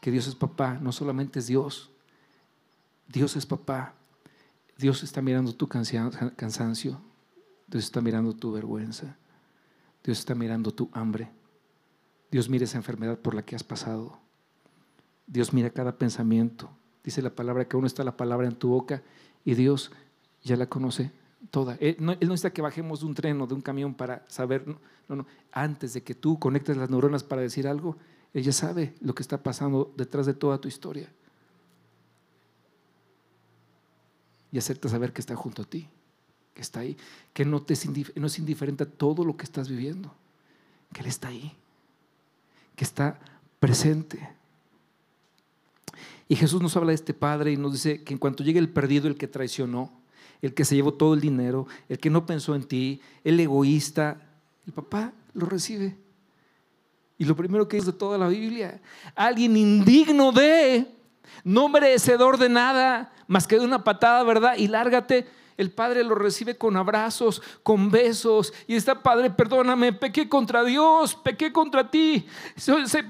[0.00, 1.90] que Dios es papá, no solamente es Dios,
[3.08, 3.94] Dios es papá.
[4.76, 7.00] Dios está mirando tu cansancio.
[7.66, 9.16] Dios está mirando tu vergüenza.
[10.04, 11.30] Dios está mirando tu hambre.
[12.30, 14.20] Dios mira esa enfermedad por la que has pasado.
[15.28, 16.70] Dios mira cada pensamiento.
[17.04, 19.02] Dice la palabra que aún está la palabra en tu boca
[19.44, 19.92] y Dios
[20.42, 21.12] ya la conoce
[21.50, 21.76] toda.
[21.80, 24.66] Él no, necesita que bajemos de un tren o de un camión para saber.
[24.66, 25.26] No, no.
[25.52, 27.96] Antes de que tú conectes las neuronas para decir algo,
[28.34, 31.10] Él ya sabe lo que está pasando detrás de toda tu historia.
[34.50, 35.88] Y hacerte saber que está junto a ti,
[36.54, 36.96] que está ahí,
[37.34, 37.74] que no, te
[38.16, 40.14] no es indiferente a todo lo que estás viviendo,
[40.92, 41.54] que Él está ahí,
[42.74, 43.20] que está
[43.60, 44.37] presente.
[46.28, 48.68] Y Jesús nos habla de este Padre y nos dice que en cuanto llegue el
[48.68, 49.90] perdido, el que traicionó,
[50.42, 54.20] el que se llevó todo el dinero, el que no pensó en ti, el egoísta,
[54.66, 55.96] el papá lo recibe.
[57.16, 58.80] Y lo primero que dice de toda la Biblia,
[59.16, 60.86] alguien indigno de,
[61.42, 64.56] no merecedor de nada, más que de una patada, ¿verdad?
[64.56, 65.26] Y lárgate
[65.58, 68.54] el Padre lo recibe con abrazos, con besos.
[68.68, 72.24] Y está, Padre, perdóname, pequé contra Dios, pequé contra ti.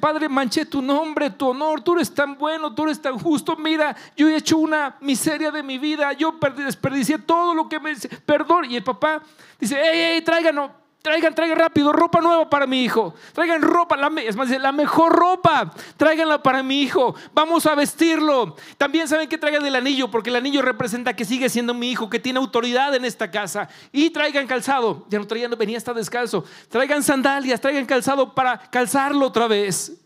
[0.00, 1.82] Padre, manché tu nombre, tu honor.
[1.82, 3.54] Tú eres tan bueno, tú eres tan justo.
[3.56, 6.14] Mira, yo he hecho una miseria de mi vida.
[6.14, 7.94] Yo desperdicié todo lo que me...
[8.24, 8.70] Perdón.
[8.70, 9.22] Y el papá
[9.60, 10.70] dice, ey, ey, tráiganos
[11.08, 13.14] Traigan, traigan rápido ropa nueva para mi hijo.
[13.32, 15.72] Traigan ropa, la, es más, la mejor ropa.
[15.96, 17.14] Tráiganla para mi hijo.
[17.32, 18.54] Vamos a vestirlo.
[18.76, 22.10] También saben que traigan el anillo, porque el anillo representa que sigue siendo mi hijo,
[22.10, 23.70] que tiene autoridad en esta casa.
[23.90, 25.06] Y traigan calzado.
[25.08, 26.44] Ya no traían, venía hasta descalzo.
[26.68, 29.98] Traigan sandalias, traigan calzado para calzarlo otra vez.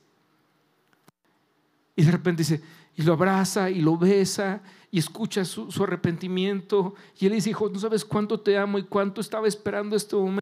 [1.97, 2.63] Y de repente dice,
[2.95, 4.63] y lo abraza y lo besa
[4.93, 6.95] y escucha su, su, arrepentimiento.
[7.19, 10.42] Y él dice, hijo, no sabes cuánto te amo y cuánto estaba esperando este momento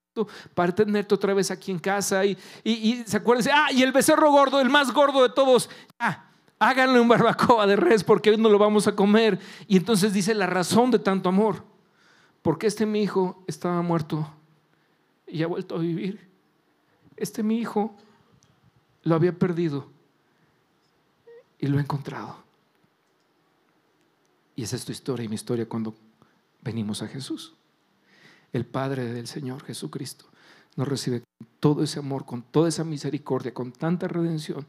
[0.54, 2.24] para tenerte otra vez aquí en casa.
[2.24, 2.36] Y,
[3.06, 6.24] se acuérdense, ah, y el becerro gordo, el más gordo de todos, ah,
[6.58, 9.38] háganle un barbacoa de res porque hoy no lo vamos a comer.
[9.66, 11.64] Y entonces dice la razón de tanto amor,
[12.42, 14.28] porque este mi hijo estaba muerto
[15.26, 16.28] y ha vuelto a vivir.
[17.16, 17.94] Este mi hijo
[19.02, 19.88] lo había perdido
[21.58, 22.36] y lo he encontrado.
[24.56, 25.94] Y esa es tu historia y mi historia cuando
[26.62, 27.54] venimos a Jesús
[28.52, 30.26] el Padre del Señor Jesucristo,
[30.76, 34.66] nos recibe con todo ese amor, con toda esa misericordia, con tanta redención.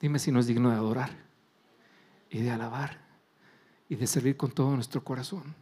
[0.00, 1.10] Dime si no es digno de adorar
[2.30, 2.98] y de alabar
[3.88, 5.54] y de servir con todo nuestro corazón.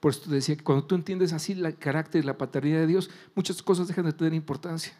[0.00, 2.86] Por eso te decía que cuando tú entiendes así el carácter y la paternidad de
[2.86, 4.92] Dios, muchas cosas dejan de tener importancia.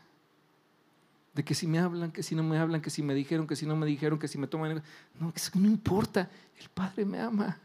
[1.35, 3.55] De que si me hablan, que si no me hablan, que si me dijeron, que
[3.55, 4.83] si no me dijeron, que si me toman.
[5.21, 6.29] No, eso no importa.
[6.59, 7.59] El Padre me ama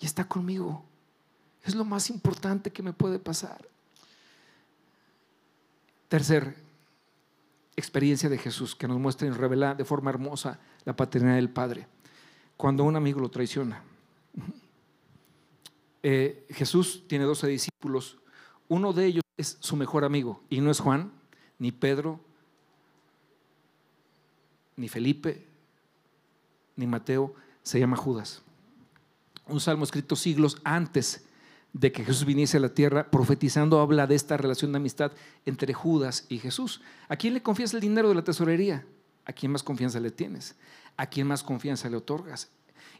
[0.00, 0.84] y está conmigo.
[1.64, 3.66] Es lo más importante que me puede pasar.
[6.08, 6.56] Tercer
[7.74, 11.86] experiencia de Jesús que nos muestra y revela de forma hermosa la paternidad del Padre.
[12.56, 13.82] Cuando un amigo lo traiciona.
[16.08, 18.16] Eh, Jesús tiene 12 discípulos.
[18.68, 21.10] Uno de ellos es su mejor amigo y no es Juan,
[21.58, 22.20] ni Pedro,
[24.76, 25.44] ni Felipe,
[26.76, 28.44] ni Mateo, se llama Judas
[29.48, 31.24] un salmo escrito siglos antes
[31.72, 35.12] de que Jesús viniese a la tierra, profetizando, habla de esta relación de amistad
[35.44, 36.80] entre Judas y Jesús.
[37.08, 38.86] ¿A quién le confías el dinero de la tesorería?
[39.24, 40.56] ¿A quién más confianza le tienes?
[40.96, 42.48] ¿A quién más confianza le otorgas?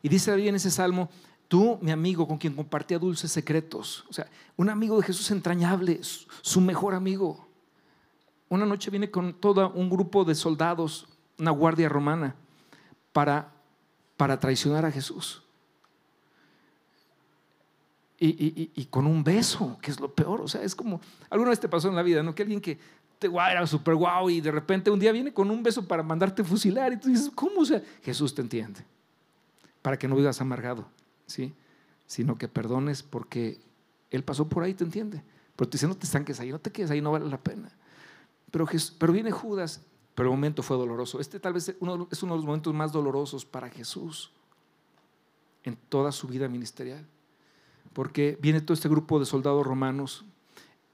[0.03, 1.09] Y dice ahí en ese salmo,
[1.49, 6.01] tú, mi amigo, con quien compartía dulces secretos, o sea, un amigo de Jesús entrañable,
[6.03, 7.49] su mejor amigo.
[8.49, 12.37] Una noche viene con todo un grupo de soldados, una guardia romana,
[13.13, 13.55] para,
[14.19, 15.46] para traicionar a Jesús
[18.19, 20.41] y, con un beso, que es lo peor.
[20.41, 22.35] O sea, es como, alguna vez te pasó en la vida, ¿no?
[22.35, 22.79] Que alguien que
[23.19, 26.45] te era súper guau y de repente un día viene con un beso para mandarte
[26.45, 27.61] fusilar y tú dices, ¿cómo?
[27.61, 28.85] O sea, Jesús te entiende.
[29.83, 30.87] Para que no vivas amargado,
[31.27, 31.55] ¿sí?
[32.07, 33.59] Sino que perdones porque
[34.11, 35.23] Él pasó por ahí, te entiende.
[35.55, 37.71] Pero te dice, no te estanques ahí, no te quedes ahí, no vale la pena.
[38.51, 38.67] Pero,
[38.99, 39.83] pero viene Judas,
[40.15, 41.21] pero el momento fue doloroso.
[41.21, 44.33] Este tal vez es uno de los momentos más dolorosos para Jesús
[45.65, 47.07] en toda su vida ministerial
[47.97, 50.27] porque viene todo este grupo de soldados romanos.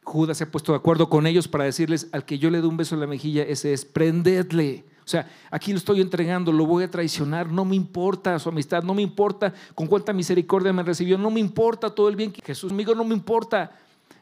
[0.05, 2.69] Judas se ha puesto de acuerdo con ellos para decirles, al que yo le dé
[2.69, 4.85] un beso en la mejilla, ese es, prendedle.
[5.05, 8.85] O sea, aquí lo estoy entregando, lo voy a traicionar, no me importa su amistad,
[8.85, 12.41] no me importa con cuánta misericordia me recibió, no me importa todo el bien que
[12.41, 13.73] Jesús amigo, no me importa,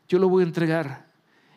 [0.09, 1.07] yo lo voy a entregar.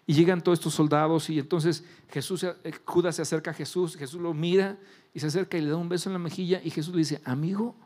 [0.06, 4.20] Y llegan todos estos soldados y entonces Jesús, eh, Judas se acerca a Jesús, Jesús
[4.20, 4.78] lo mira
[5.14, 7.22] y se acerca y le da un beso en la mejilla y Jesús le dice,
[7.24, 7.78] amigo,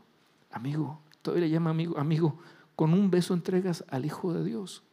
[0.50, 2.40] amigo, todavía le llama amigo, amigo,
[2.78, 4.84] con un beso entregas al Hijo de Dios.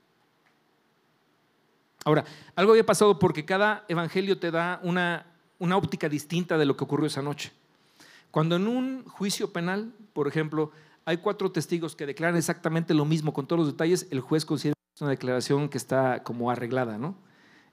[2.07, 2.25] Ahora,
[2.57, 5.27] algo había pasado porque cada evangelio te da una,
[5.59, 7.53] una óptica distinta de lo que ocurrió esa noche.
[8.31, 10.73] Cuando en un juicio penal, por ejemplo,
[11.05, 14.75] hay cuatro testigos que declaran exactamente lo mismo con todos los detalles, el juez considera
[14.75, 17.15] que es una declaración que está como arreglada, ¿no?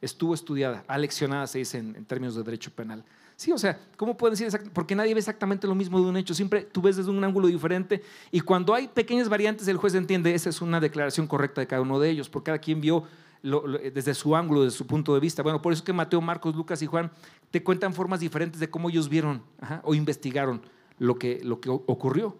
[0.02, 3.06] Estuvo estudiada, aleccionada, se dice en, términos de derecho penal.
[3.42, 4.76] Sí, o sea, ¿cómo pueden decir exactamente?
[4.76, 7.48] Porque nadie ve exactamente lo mismo de un hecho, siempre tú ves desde un ángulo
[7.48, 11.66] diferente y cuando hay pequeñas variantes el juez entiende, esa es una declaración correcta de
[11.66, 13.04] cada uno de ellos, porque cada quien vio
[13.42, 15.42] desde su ángulo, desde su punto de vista.
[15.42, 17.10] Bueno, por eso que Mateo, Marcos, Lucas y Juan
[17.50, 19.42] te cuentan formas diferentes de cómo ellos vieron
[19.82, 20.62] o investigaron
[21.00, 22.38] lo que, lo que ocurrió.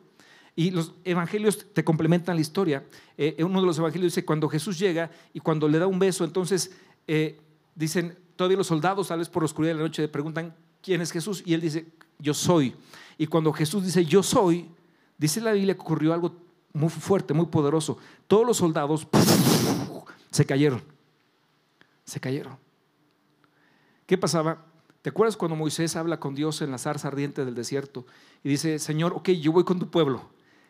[0.56, 2.86] Y los evangelios te complementan la historia.
[3.18, 6.24] Eh, uno de los evangelios dice, cuando Jesús llega y cuando le da un beso,
[6.24, 7.42] entonces eh,
[7.74, 11.02] dicen, todavía los soldados, tal vez por la oscuridad de la noche, le preguntan, ¿quién
[11.02, 11.44] es Jesús?
[11.46, 11.86] Y él dice,
[12.20, 12.76] yo soy.
[13.18, 14.70] Y cuando Jesús dice, yo soy,
[15.18, 16.36] dice la Biblia que ocurrió algo
[16.74, 17.98] muy fuerte, muy poderoso.
[18.28, 19.08] Todos los soldados
[20.32, 20.82] se cayeron.
[22.06, 22.58] Se cayeron.
[24.06, 24.66] ¿Qué pasaba?
[25.02, 28.06] ¿Te acuerdas cuando Moisés habla con Dios en la zarza ardiente del desierto
[28.44, 30.30] y dice, Señor, ok, yo voy con tu pueblo?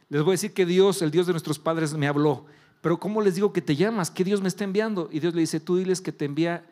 [0.10, 2.45] Les voy a decir que Dios, el Dios de nuestros padres, me habló.
[2.82, 4.10] Pero ¿cómo les digo que te llamas?
[4.10, 5.10] ¿Qué Dios me está enviando?
[5.12, 6.65] Y Dios le dice, tú diles que te envía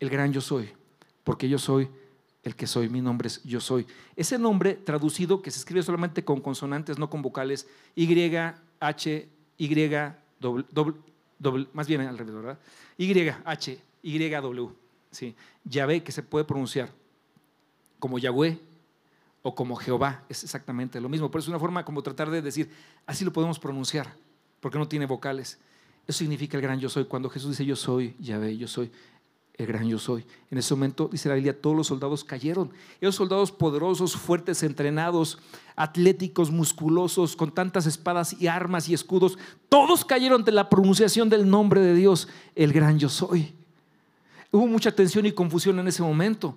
[0.00, 0.70] el gran yo soy,
[1.24, 1.88] porque yo soy
[2.42, 3.86] el que soy, mi nombre es yo soy.
[4.16, 8.08] Ese nombre traducido, que se escribe solamente con consonantes, no con vocales, Y,
[8.80, 9.88] H, Y,
[11.72, 12.58] más bien al revés, ¿verdad?
[12.96, 14.68] Y, H, Y, W.
[15.10, 15.34] ¿sí?
[15.64, 16.90] Yahvé, que se puede pronunciar
[17.98, 18.58] como Yahweh
[19.42, 21.30] o como Jehová, es exactamente lo mismo.
[21.30, 22.70] Pero es una forma como tratar de decir,
[23.06, 24.14] así lo podemos pronunciar,
[24.60, 25.58] porque no tiene vocales.
[26.06, 27.04] Eso significa el gran yo soy.
[27.04, 28.90] Cuando Jesús dice yo soy Yahvé, yo soy
[29.58, 30.24] el gran yo soy.
[30.52, 32.70] En ese momento, dice la Biblia, todos los soldados cayeron.
[33.00, 35.38] Esos soldados poderosos, fuertes, entrenados,
[35.74, 39.36] atléticos, musculosos, con tantas espadas y armas y escudos,
[39.68, 43.52] todos cayeron ante la pronunciación del nombre de Dios, el gran yo soy.
[44.52, 46.56] Hubo mucha tensión y confusión en ese momento.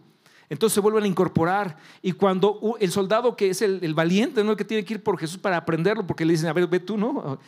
[0.52, 1.78] Entonces se vuelven a incorporar.
[2.02, 4.58] Y cuando el soldado que es el, valiente, ¿no?
[4.58, 6.98] que tiene que ir por Jesús para aprenderlo, porque le dicen, a ver, ve tú,
[6.98, 7.40] ¿no?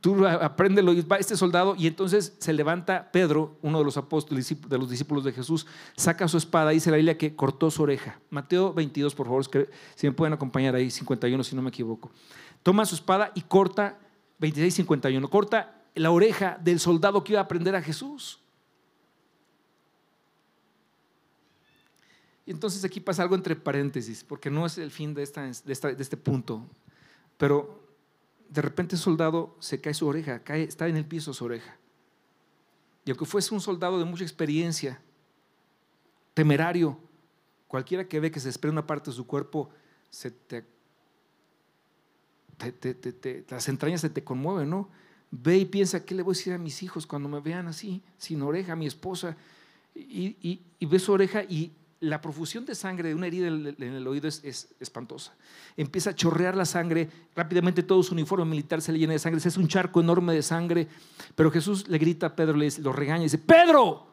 [0.00, 0.92] Tú apréndelo.
[0.92, 1.74] Y va este soldado.
[1.76, 6.28] Y entonces se levanta Pedro, uno de los apóstoles, de los discípulos de Jesús, saca
[6.28, 6.72] su espada.
[6.72, 8.20] Y dice la Biblia que cortó su oreja.
[8.30, 9.44] Mateo 22, por favor,
[9.96, 12.12] si me pueden acompañar ahí, 51, si no me equivoco.
[12.62, 13.98] Toma su espada y corta,
[14.38, 18.41] 26, 51, corta la oreja del soldado que iba a aprender a Jesús.
[22.44, 26.02] Y entonces aquí pasa algo entre paréntesis, porque no es el fin de, esta, de,
[26.02, 26.66] este punto.
[27.36, 27.80] Pero
[28.48, 31.76] de repente el soldado se cae su oreja, cae, está en el piso su oreja.
[33.04, 35.00] Y aunque fuese un soldado de mucha experiencia,
[36.34, 36.98] temerario,
[37.68, 39.70] cualquiera que ve que se desprende una parte de su cuerpo,
[40.10, 40.64] se te,
[43.48, 44.88] las entrañas se te conmueven, ¿no?
[45.30, 48.02] Ve y piensa, ¿qué le voy a decir a mis hijos cuando me vean así,
[48.18, 49.36] sin oreja, a mi esposa?
[49.94, 54.06] Y, y ve su oreja y la profusión de sangre de una herida en el
[54.08, 55.34] oído es, espantosa.
[55.76, 59.40] Empieza a chorrear la sangre, rápidamente todo su uniforme militar se le llena de sangre,
[59.42, 60.88] es un charco enorme de sangre,
[61.36, 64.08] pero Jesús le grita a Pedro, le lo regaña y dice, Pedro,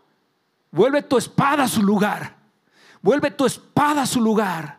[0.70, 2.38] vuelve tu espada a su lugar,
[3.02, 4.78] vuelve tu espada a su lugar.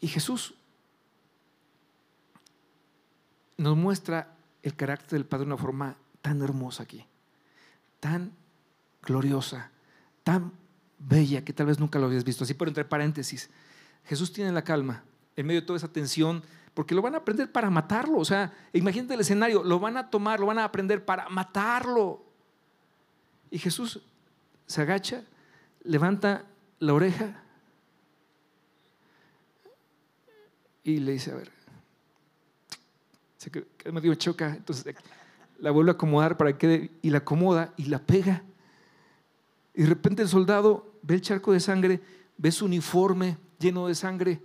[0.00, 0.54] Y Jesús
[3.58, 7.04] nos muestra el carácter del Padre de una forma tan hermosa aquí,
[8.00, 8.32] tan
[9.02, 9.70] gloriosa,
[10.24, 10.61] tan
[11.08, 12.44] bella que tal vez nunca lo habías visto.
[12.44, 13.50] Así, pero entre paréntesis,
[14.04, 15.04] Jesús tiene la calma
[15.36, 16.42] en medio de toda esa tensión,
[16.74, 18.18] porque lo van a aprender para matarlo.
[18.18, 22.24] O sea, imagínate el escenario, lo van a tomar, lo van a aprender para matarlo.
[23.50, 24.00] Y Jesús
[24.66, 25.24] se agacha,
[25.82, 26.46] levanta
[26.78, 27.42] la oreja
[30.84, 31.50] y le dice, a ver,
[33.36, 34.94] se queda medio choca, entonces
[35.58, 38.42] la vuelve a acomodar para que y la acomoda y la pega.
[39.74, 42.00] Y de repente el soldado ve el charco de sangre,
[42.36, 44.40] ve su uniforme lleno de sangre,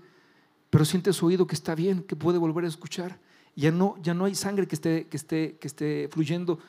[0.69, 3.19] pero siente su oído que está bien, que puede volver a escuchar.
[3.55, 6.59] Ya no, ya no hay sangre que esté, que, esté, que esté fluyendo.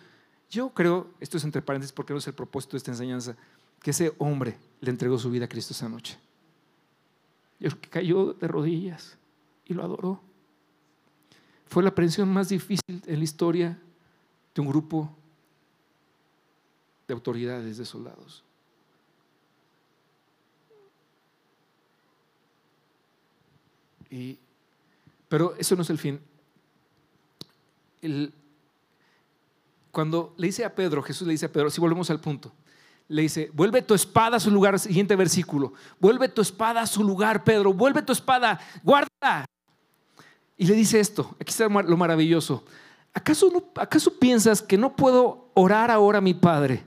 [0.50, 3.36] Yo creo, esto es entre paréntesis porque no es el propósito de esta enseñanza,
[3.82, 6.18] que ese hombre le entregó su vida a Cristo esa noche.
[7.60, 9.18] Y que cayó de rodillas
[9.66, 10.20] y lo adoró.
[11.66, 13.78] Fue la aprehensión más difícil en la historia
[14.54, 15.14] de un grupo
[17.06, 18.44] de autoridades, de soldados.
[25.28, 26.20] Pero eso no es el fin.
[29.90, 32.52] cuando le dice a Pedro, Jesús le dice a Pedro, si volvemos al punto,
[33.08, 37.02] le dice, vuelve tu espada a su lugar, siguiente versículo, vuelve tu espada a su
[37.02, 39.46] lugar, Pedro, vuelve tu espada, guarda.
[40.56, 42.64] Y le dice esto, aquí está lo maravilloso,
[43.14, 46.84] ¿acaso, ¿acaso piensas que no puedo orar ahora a mi Padre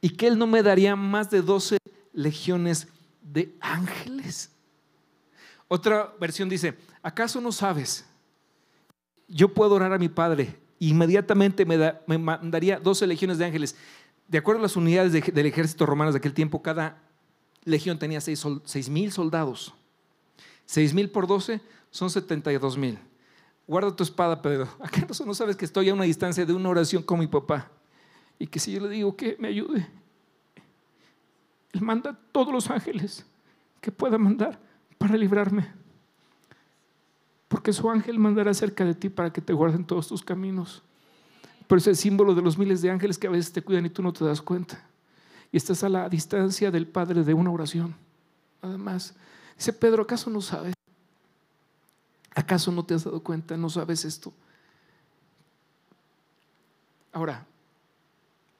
[0.00, 1.78] y que Él no me daría más de 12
[2.12, 2.88] legiones
[3.22, 4.50] de ángeles?
[5.68, 8.06] Otra versión dice, ¿acaso no sabes?
[9.28, 10.58] Yo puedo orar a mi Padre.
[10.78, 13.76] Inmediatamente me, mandaría 12 legiones de ángeles.
[14.26, 17.02] De acuerdo a las unidades del ejército romano de aquel tiempo, cada
[17.64, 19.74] legión tenía 6 mil soldados.
[20.64, 21.60] 6 mil por 12
[21.90, 22.98] son 72 mil.
[23.66, 24.68] Guarda tu espada, Pedro.
[24.80, 27.70] ¿Acaso no sabes que estoy a una distancia de una oración con mi papá?
[28.38, 29.86] Y que si yo le digo que me ayude,
[31.72, 33.26] Él manda todos los ángeles
[33.80, 34.67] que pueda mandar
[34.98, 35.72] para librarme.
[37.48, 40.82] Porque su ángel mandará cerca de ti para que te guarden todos tus caminos.
[41.66, 43.90] Pero es el símbolo de los miles de ángeles que a veces te cuidan y
[43.90, 44.84] tú no te das cuenta.
[45.50, 47.94] Y estás a la distancia del Padre de una oración.
[48.60, 49.14] Además,
[49.56, 50.74] dice Pedro, ¿acaso no sabes?
[52.34, 53.56] ¿Acaso no te has dado cuenta?
[53.56, 54.32] ¿No sabes esto?
[57.12, 57.46] Ahora,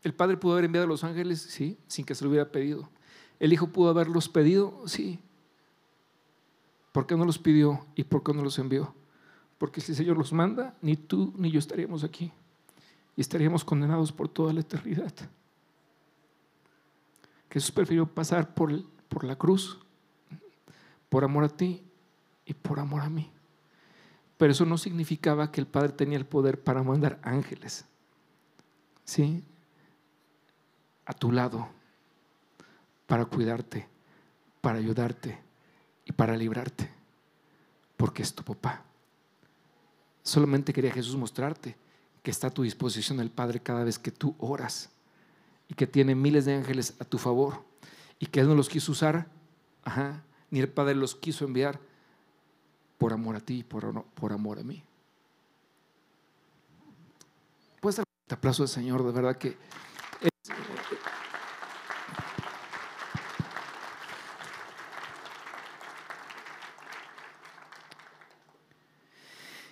[0.02, 1.40] ¿el Padre pudo haber enviado a los ángeles?
[1.40, 2.88] Sí, sin que se lo hubiera pedido.
[3.38, 4.82] ¿El Hijo pudo haberlos pedido?
[4.86, 5.20] Sí.
[6.98, 8.92] ¿Por qué no los pidió y por qué no los envió?
[9.56, 12.32] Porque si el Señor los manda, ni tú ni yo estaríamos aquí.
[13.14, 15.12] Y estaríamos condenados por toda la eternidad.
[17.52, 19.78] Jesús prefirió pasar por, por la cruz,
[21.08, 21.84] por amor a ti
[22.44, 23.30] y por amor a mí.
[24.36, 27.84] Pero eso no significaba que el Padre tenía el poder para mandar ángeles.
[29.04, 29.44] ¿Sí?
[31.06, 31.68] A tu lado,
[33.06, 33.86] para cuidarte,
[34.60, 35.46] para ayudarte
[36.08, 36.90] y para librarte,
[37.98, 38.82] porque es tu papá.
[40.22, 41.76] Solamente quería Jesús mostrarte
[42.22, 44.90] que está a tu disposición el Padre cada vez que tú oras
[45.68, 47.62] y que tiene miles de ángeles a tu favor
[48.18, 49.28] y que Él no los quiso usar,
[50.50, 51.78] ni el Padre los quiso enviar
[52.96, 54.82] por amor a ti, por, por amor a mí.
[57.80, 59.56] Puedes dar un aplauso al Señor, de verdad que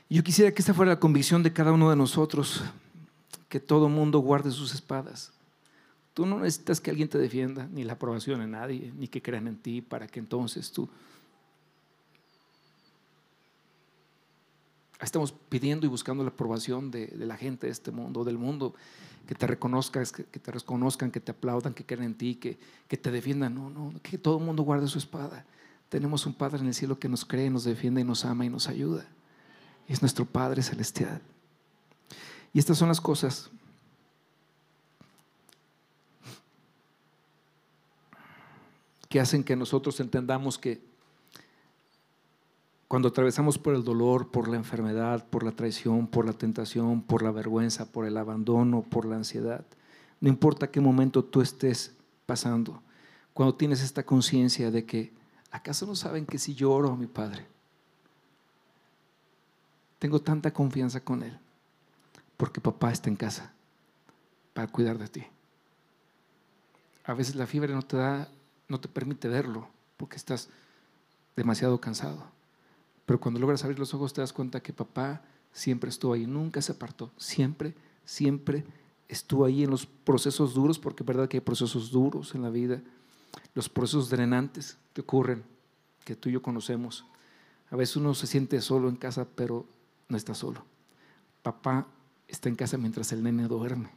[0.09, 2.63] Yo quisiera que esta fuera la convicción de cada uno de nosotros,
[3.49, 5.33] que todo mundo guarde sus espadas.
[6.15, 9.49] Tú no necesitas que alguien te defienda, ni la aprobación de nadie, ni que crean
[9.49, 10.89] en ti para que entonces tú
[15.01, 18.75] Estamos pidiendo y buscando la aprobación de, la gente de este mundo, del mundo,
[19.27, 22.97] que te reconozcan, que te reconozcan, que te aplaudan, que crean en ti, que, que
[22.97, 23.55] te defiendan.
[23.55, 25.45] No, no, que todo el mundo guarde su espada.
[25.91, 28.49] Tenemos un Padre en el cielo que nos cree, nos defiende y nos ama y
[28.49, 29.07] nos ayuda.
[29.89, 31.20] Es nuestro Padre celestial.
[32.53, 33.51] Y estas son las cosas
[39.09, 40.80] que hacen que nosotros entendamos que
[42.89, 47.22] cuando atravesamos por el dolor, por la enfermedad, por la traición, por la tentación, por
[47.22, 49.64] la vergüenza, por el abandono, por la ansiedad,
[50.20, 51.95] no importa qué momento tú estés
[52.26, 52.82] pasando,
[53.34, 55.12] cuando tienes esta conciencia de que,
[55.51, 57.47] ¿acaso no saben que si lloro a mi Padre?
[59.99, 61.38] Tengo tanta confianza con Él,
[62.36, 63.53] porque papá está en casa
[64.53, 65.26] para cuidar de ti.
[67.05, 68.28] A veces la fiebre no te da,
[68.68, 70.49] no te permite verlo, porque estás
[71.36, 72.36] demasiado cansado
[73.07, 75.22] pero cuando logras abrir los ojos te das cuenta que papá
[75.53, 77.72] siempre estuvo ahí, nunca se apartó, siempre,
[78.05, 78.64] siempre
[79.09, 82.51] estuvo ahí en los procesos duros, porque es verdad que hay procesos duros en la
[82.51, 82.82] vida,
[83.55, 85.44] los procesos drenantes que ocurren,
[86.05, 87.07] que tú y yo conocemos.
[87.70, 89.64] A veces uno se siente solo en casa, pero
[90.09, 90.65] no está solo.
[91.43, 91.87] Papá
[92.29, 93.91] está en casa mientras el nene duerme.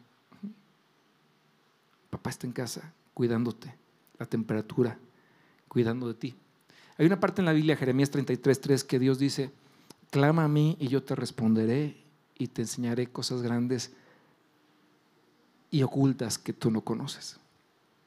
[2.09, 3.75] Papá está en casa cuidándote,
[4.17, 4.97] la temperatura,
[5.67, 6.35] cuidando de ti.
[6.97, 9.51] Hay una parte en la Biblia, Jeremías 33, que Dios dice,
[10.09, 11.97] clama a mí y yo te responderé
[12.37, 13.93] y te enseñaré cosas grandes
[15.71, 17.39] y ocultas que tú no conoces.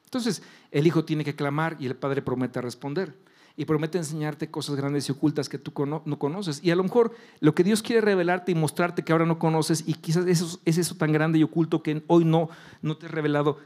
[0.05, 3.15] Entonces, el hijo tiene que clamar y el padre promete responder.
[3.57, 6.61] Y promete enseñarte cosas grandes y ocultas que tú no conoces.
[6.63, 9.85] Y a lo mejor lo que Dios quiere revelarte y mostrarte que ahora no conoces,
[9.87, 12.49] y quizás es eso tan grande y oculto que hoy no,
[12.81, 13.59] no te he revelado,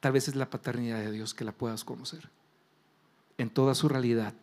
[0.00, 2.28] tal vez es la paternidad de Dios que la puedas conocer
[3.38, 4.34] en toda su realidad,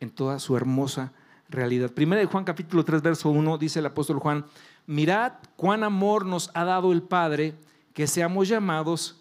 [0.00, 1.12] en toda su hermosa
[1.48, 1.90] realidad.
[1.90, 4.44] Primera de Juan capítulo 3, verso 1, dice el apóstol Juan,
[4.86, 7.54] mirad cuán amor nos ha dado el Padre
[7.92, 9.20] que seamos llamados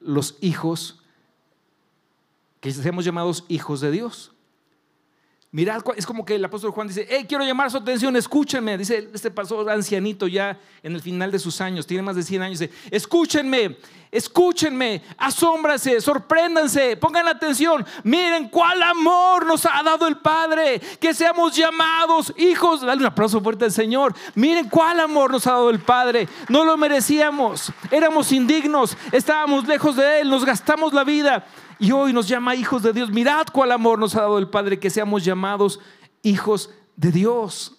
[0.00, 1.02] los hijos,
[2.64, 4.32] que seamos llamados hijos de Dios.
[5.50, 8.78] Mirad, es como que el apóstol Juan dice, hey, quiero llamar su atención, escúchenme.
[8.78, 12.42] Dice este pastor ancianito ya en el final de sus años, tiene más de 100
[12.42, 13.76] años, dice, escúchenme,
[14.10, 21.54] escúchenme, asómbranse, sorpréndanse, pongan atención, miren cuál amor nos ha dado el Padre, que seamos
[21.54, 22.80] llamados hijos.
[22.80, 24.14] Dale un aplauso fuerte al Señor.
[24.34, 26.30] Miren cuál amor nos ha dado el Padre.
[26.48, 31.46] No lo merecíamos, éramos indignos, estábamos lejos de Él, nos gastamos la vida
[31.78, 33.10] Y hoy nos llama hijos de Dios.
[33.10, 35.80] Mirad cuál amor nos ha dado el Padre, que seamos llamados
[36.22, 37.78] hijos de Dios.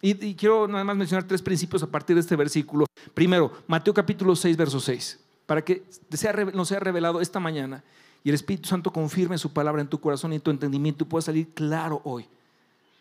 [0.00, 2.86] Y, quiero nada más mencionar tres principios a partir de este versículo.
[3.14, 5.20] Primero, Mateo capítulo 6, verso 6.
[5.46, 5.84] Para que
[6.54, 7.84] nos sea revelado esta mañana
[8.24, 11.06] y el Espíritu Santo confirme su palabra en tu corazón y en tu entendimiento y
[11.06, 12.26] pueda salir claro hoy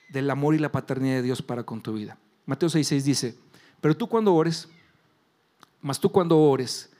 [0.09, 2.17] del amor y la paternidad de Dios para con tu vida.
[2.45, 3.35] Mateo 6, 6 dice,
[3.79, 4.67] pero tú cuando ores,
[5.81, 6.91] mas tú cuando ores,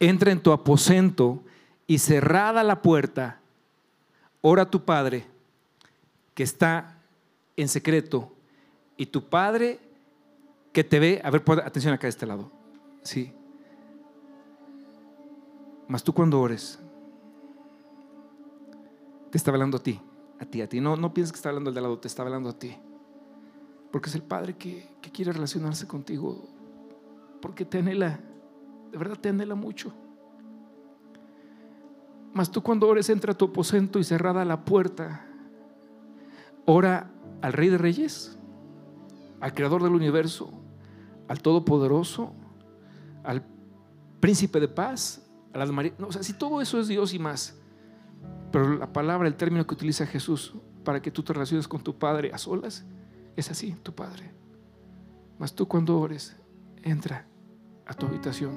[0.00, 1.42] entra en tu aposento
[1.86, 3.40] y cerrada la puerta,
[4.40, 5.26] ora a tu Padre
[6.34, 6.98] que está
[7.56, 8.32] en secreto
[8.96, 9.80] y tu Padre
[10.72, 12.50] que te ve, a ver, atención acá de este lado,
[13.02, 13.32] sí.
[15.86, 16.78] Mas tú cuando ores,
[19.30, 20.00] te está hablando a ti,
[20.40, 20.80] a ti, a ti.
[20.80, 22.76] No, no pienses que está hablando el de lado, te está hablando a ti.
[23.92, 26.48] Porque es el Padre que, que quiere relacionarse contigo,
[27.40, 28.18] porque te anhela,
[28.90, 29.92] de verdad te anhela mucho.
[32.34, 35.24] Mas tú cuando ores entra a tu aposento y cerrada la puerta,
[36.66, 38.36] ora al Rey de Reyes,
[39.40, 40.50] al Creador del universo,
[41.28, 42.34] al Todopoderoso,
[43.22, 43.46] al
[44.18, 45.94] Príncipe de Paz, a las María.
[45.96, 47.56] No, o sea, si todo eso es Dios y más,
[48.50, 51.96] pero la palabra, el término que utiliza Jesús para que tú te relaciones con tu
[52.00, 52.84] Padre a solas,
[53.36, 54.32] es así, tu Padre.
[55.38, 56.36] Mas tú cuando ores,
[56.82, 57.28] entra
[57.86, 58.56] a tu habitación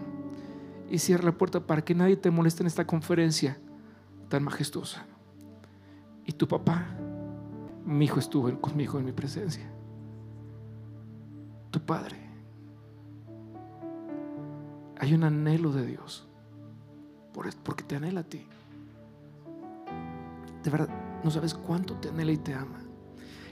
[0.90, 3.60] y cierra la puerta para que nadie te moleste en esta conferencia
[4.30, 5.06] tan majestuosa.
[6.26, 6.86] Y tu papá,
[7.86, 9.70] mi hijo estuvo conmigo en mi presencia.
[11.72, 12.18] Tu Padre.
[15.00, 16.28] Hay un anhelo de Dios
[17.64, 18.46] porque te anhela a ti.
[20.64, 20.90] De verdad,
[21.24, 22.80] no sabes cuánto te anhela y te ama.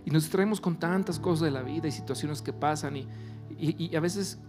[0.04, 3.08] Y nos distraemos con tantas cosas de la vida y situaciones que pasan y,
[3.58, 4.40] y a veces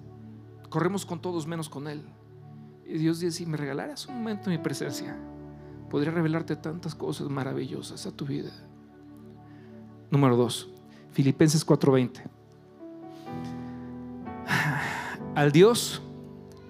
[0.71, 2.03] corremos con todos menos con Él.
[2.85, 5.17] Y Dios dice, si me regalaras un momento en mi presencia,
[5.89, 8.51] podría revelarte tantas cosas maravillosas a tu vida.
[10.11, 10.69] Número dos,
[11.13, 12.23] Filipenses 4:20.
[15.35, 16.03] Al Dios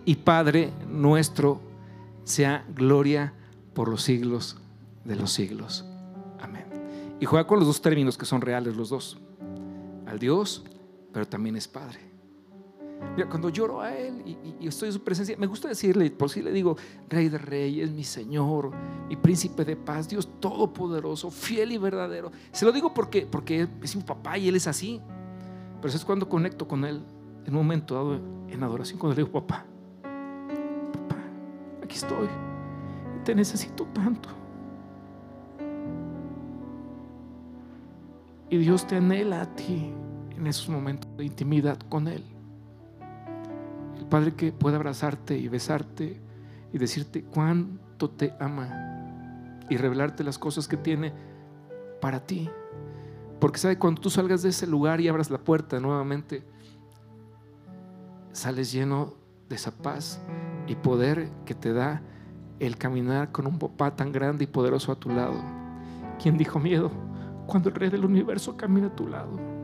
[0.04, 1.60] y Padre nuestro
[2.24, 3.32] sea gloria
[3.74, 4.56] por los siglos
[5.04, 5.84] de los siglos.
[6.40, 6.64] Amén.
[7.20, 9.18] Y juega con los dos términos que son reales los dos.
[10.06, 10.64] Al Dios,
[11.12, 12.05] pero también es Padre.
[13.14, 14.22] Mira, cuando lloro a Él
[14.60, 16.76] y, estoy en su presencia, me gusta decirle, por si le digo,
[17.08, 18.72] Rey de Reyes, mi Señor,
[19.08, 22.30] mi Príncipe de Paz, Dios Todopoderoso, fiel y verdadero.
[22.52, 25.00] Se lo digo porque, porque es mi papá y Él es así.
[25.80, 27.02] Pero es cuando conecto con Él
[27.46, 29.64] en un momento dado en adoración, cuando le digo, papá,
[30.02, 31.22] papá,
[31.82, 32.28] aquí estoy,
[33.24, 34.28] te necesito tanto.
[38.48, 39.92] Y Dios te anhela a ti
[40.36, 42.35] en esos momentos de intimidad con Él.
[44.10, 46.20] Padre que pueda abrazarte y besarte
[46.72, 51.12] y decirte cuánto te ama y revelarte las cosas que tiene
[52.00, 52.48] para ti.
[53.40, 56.42] Porque sabe, cuando tú salgas de ese lugar y abras la puerta nuevamente,
[58.32, 59.14] sales lleno
[59.48, 60.20] de esa paz
[60.66, 62.02] y poder que te da
[62.58, 65.42] el caminar con un papá tan grande y poderoso a tu lado.
[66.22, 66.90] ¿Quién dijo miedo?
[67.46, 69.55] Cuando el rey del universo camina a tu lado.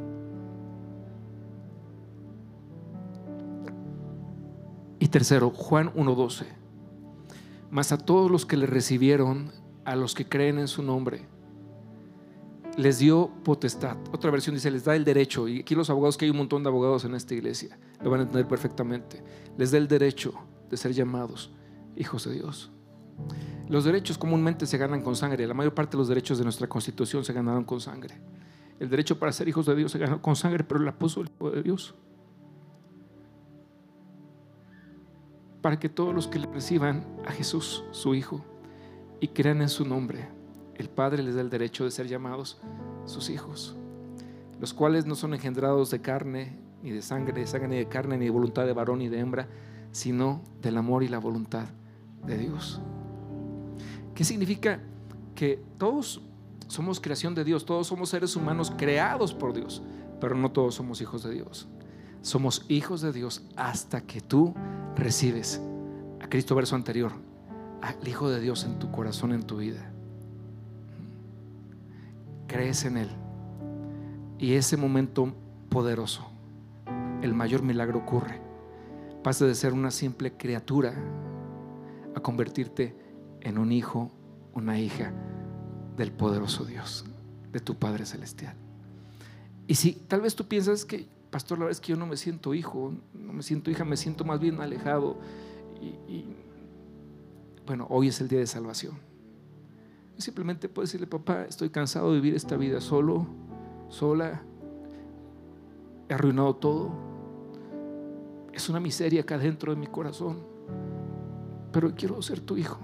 [5.03, 6.44] Y tercero, Juan 1.12.
[7.72, 9.50] Mas a todos los que le recibieron,
[9.84, 11.26] a los que creen en su nombre,
[12.76, 13.96] les dio potestad.
[14.12, 15.48] Otra versión dice, les da el derecho.
[15.48, 18.20] Y aquí los abogados, que hay un montón de abogados en esta iglesia, lo van
[18.20, 19.24] a entender perfectamente.
[19.59, 20.34] Les da el derecho
[20.70, 21.50] de ser llamados
[21.96, 22.70] hijos de Dios.
[23.68, 25.48] Los derechos comúnmente se ganan con sangre.
[25.48, 28.22] La mayor parte de los derechos de nuestra constitución se ganaron con sangre.
[28.78, 31.28] El derecho para ser hijos de Dios se ganó con sangre, pero la puso el
[31.28, 31.92] Hijo de Dios.
[35.62, 38.44] Para que todos los que le reciban a Jesús, su Hijo,
[39.20, 40.28] y crean en su nombre,
[40.74, 42.60] el Padre les da el derecho de ser llamados
[43.06, 43.76] sus hijos,
[44.60, 48.18] los cuales no son engendrados de carne, ni de sangre, de sangre ni de carne,
[48.18, 49.48] ni de voluntad de varón ni de hembra,
[49.92, 51.66] sino del amor y la voluntad
[52.26, 52.80] de Dios.
[54.14, 54.80] ¿Qué significa?
[55.36, 56.22] Que todos
[56.66, 59.82] somos creación de Dios, todos somos seres humanos creados por Dios,
[60.20, 61.68] pero no todos somos hijos de Dios.
[62.22, 64.54] Somos hijos de Dios hasta que tú
[64.97, 65.61] recibes
[66.20, 67.12] a Cristo verso anterior,
[67.80, 69.90] al Hijo de Dios en tu corazón, en tu vida.
[72.47, 73.09] Crees en Él.
[74.38, 75.34] Y ese momento
[75.68, 76.26] poderoso,
[77.22, 78.40] el mayor milagro ocurre.
[79.22, 80.95] Pasa de ser una simple criatura
[82.14, 82.97] a convertirte
[83.40, 84.11] en un hijo,
[84.53, 85.12] una hija
[85.97, 87.05] del poderoso Dios,
[87.53, 88.57] de tu Padre Celestial.
[89.66, 92.16] Y si tal vez tú piensas que pastor, la verdad es que yo no me
[92.16, 95.16] siento hijo, no me siento hija, me siento más bien alejado.
[95.80, 96.26] Y,
[97.66, 98.95] bueno, hoy es el día de salvación.
[100.18, 103.26] Simplemente puedes decirle, papá, estoy cansado de vivir esta vida solo,
[103.89, 104.43] sola.
[106.09, 106.93] He arruinado todo.
[108.53, 110.45] Es una miseria acá dentro de mi corazón.
[111.72, 112.78] Pero quiero ser tu hijo.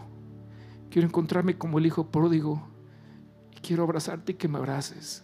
[0.91, 2.67] Quiero encontrarme como el hijo pródigo.
[3.55, 5.23] Y quiero abrazarte y que me abraces.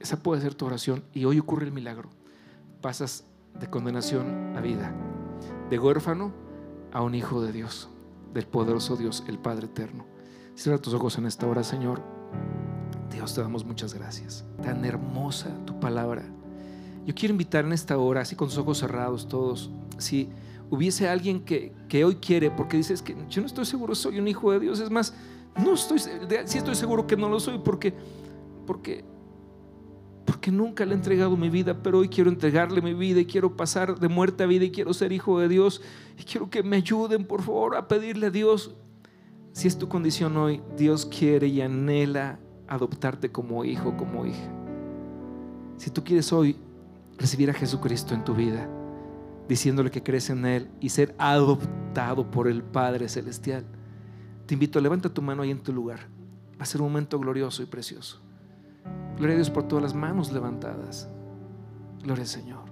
[0.00, 1.04] Esa puede ser tu oración.
[1.14, 2.10] Y hoy ocurre el milagro.
[2.86, 3.24] Pasas
[3.58, 4.94] de condenación a vida.
[5.68, 6.32] De huérfano
[6.92, 7.88] a un hijo de Dios.
[8.32, 10.06] Del poderoso Dios, el Padre eterno.
[10.54, 12.00] Cierra tus ojos en esta hora, Señor.
[13.10, 14.44] Dios, te damos muchas gracias.
[14.62, 16.22] Tan hermosa tu palabra.
[17.04, 19.68] Yo quiero invitar en esta hora, así con tus ojos cerrados todos,
[19.98, 20.28] si
[20.70, 24.28] hubiese alguien que, que hoy quiere, porque dices que yo no estoy seguro, soy un
[24.28, 25.12] hijo de Dios, es más,
[25.56, 27.92] no estoy, sí estoy seguro que no lo soy, porque,
[28.64, 29.04] porque,
[30.26, 33.56] porque nunca le he entregado mi vida, pero hoy quiero entregarle mi vida y quiero
[33.56, 35.80] pasar de muerte a vida y quiero ser hijo de Dios
[36.18, 38.74] y quiero que me ayuden, por favor, a pedirle a Dios.
[39.52, 44.52] Si es tu condición hoy, Dios quiere y anhela adoptarte como hijo, como hija.
[45.76, 46.56] Si tú quieres hoy
[47.16, 48.68] recibir a Jesucristo en tu vida,
[49.48, 53.64] diciéndole que crees en Él y ser adoptado por el Padre Celestial,
[54.46, 56.08] te invito, levanta tu mano ahí en tu lugar.
[56.58, 58.25] Va a ser un momento glorioso y precioso.
[59.16, 61.08] Gloria a Dios por todas las manos levantadas.
[62.02, 62.64] Gloria al Señor.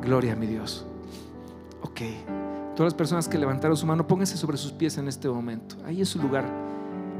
[0.00, 0.86] Gloria a mi Dios.
[1.82, 2.00] Ok.
[2.74, 5.76] Todas las personas que levantaron su mano, pónganse sobre sus pies en este momento.
[5.84, 6.44] Ahí es su lugar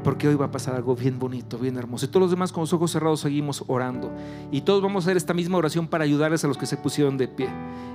[0.03, 2.05] porque hoy va a pasar algo bien bonito, bien hermoso.
[2.05, 4.11] Y todos los demás con los ojos cerrados seguimos orando.
[4.51, 7.17] Y todos vamos a hacer esta misma oración para ayudarles a los que se pusieron
[7.17, 7.47] de pie.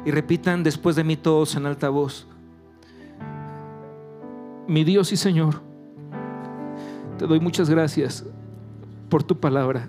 [0.07, 2.26] Y repitan después de mí todos en alta voz.
[4.68, 5.61] Mi Dios y Señor,
[7.18, 8.24] te doy muchas gracias
[9.09, 9.89] por tu palabra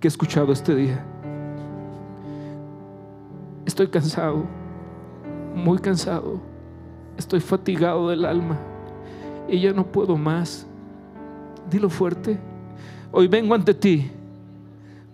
[0.00, 1.04] que he escuchado este día.
[3.66, 4.44] Estoy cansado,
[5.54, 6.40] muy cansado.
[7.16, 8.58] Estoy fatigado del alma
[9.48, 10.66] y ya no puedo más
[11.68, 12.38] dilo fuerte.
[13.12, 14.10] Hoy vengo ante ti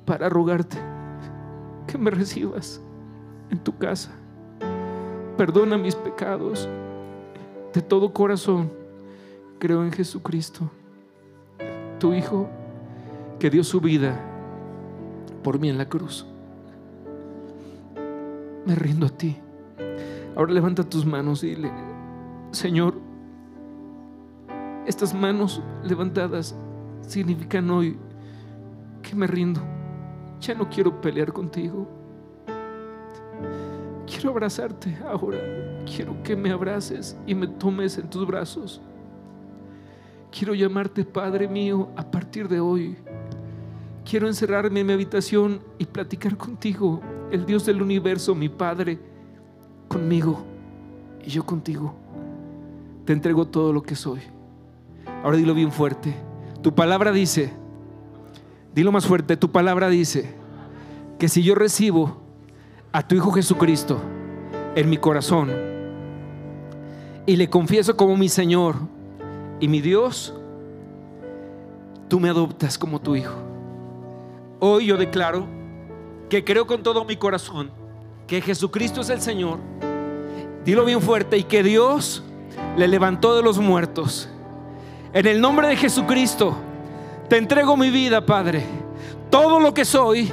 [0.05, 0.77] para rogarte
[1.87, 2.81] que me recibas
[3.51, 4.11] en tu casa.
[5.37, 6.69] Perdona mis pecados
[7.73, 8.71] de todo corazón.
[9.59, 10.71] Creo en Jesucristo,
[11.99, 12.49] tu Hijo,
[13.39, 14.21] que dio su vida
[15.43, 16.27] por mí en la cruz.
[18.67, 19.37] Me rindo a ti.
[20.37, 21.71] Ahora levanta tus manos y dile,
[22.51, 22.95] Señor,
[24.87, 26.57] estas manos levantadas
[27.03, 27.97] significan hoy
[29.03, 29.61] que me rindo.
[30.41, 31.89] Ya no quiero pelear contigo.
[34.07, 35.39] Quiero abrazarte ahora.
[35.85, 38.81] Quiero que me abraces y me tomes en tus brazos.
[40.31, 42.97] Quiero llamarte Padre mío a partir de hoy.
[44.05, 47.01] Quiero encerrarme en mi habitación y platicar contigo,
[47.31, 48.99] el Dios del universo, mi Padre,
[49.89, 50.45] conmigo
[51.25, 51.95] y yo contigo.
[53.07, 54.21] Te entrego todo lo que soy.
[55.23, 56.15] Ahora dilo bien fuerte.
[56.63, 57.53] Tu palabra dice,
[58.75, 60.35] dilo más fuerte, tu palabra dice
[61.19, 62.19] que si yo recibo
[62.93, 64.01] a tu Hijo Jesucristo
[64.75, 65.51] en mi corazón
[67.27, 68.77] y le confieso como mi Señor
[69.61, 70.35] y mi Dios,
[72.09, 73.44] tú me adoptas como tu Hijo.
[74.67, 75.47] Hoy yo declaro
[76.31, 77.71] que creo con todo mi corazón
[78.27, 79.59] que Jesucristo es el Señor.
[80.65, 82.23] Dilo bien fuerte y que Dios
[82.79, 84.31] le levantó de los muertos
[85.13, 86.57] en el nombre de Jesucristo,
[87.29, 88.65] te entrego mi vida, Padre.
[89.29, 90.33] Todo lo que soy,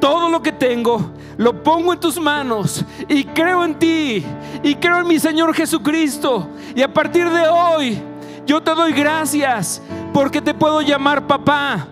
[0.00, 4.24] todo lo que tengo, lo pongo en tus manos y creo en ti
[4.62, 6.46] y creo en mi Señor Jesucristo.
[6.76, 8.00] Y a partir de hoy,
[8.46, 9.82] yo te doy gracias
[10.14, 11.88] porque te puedo llamar papá.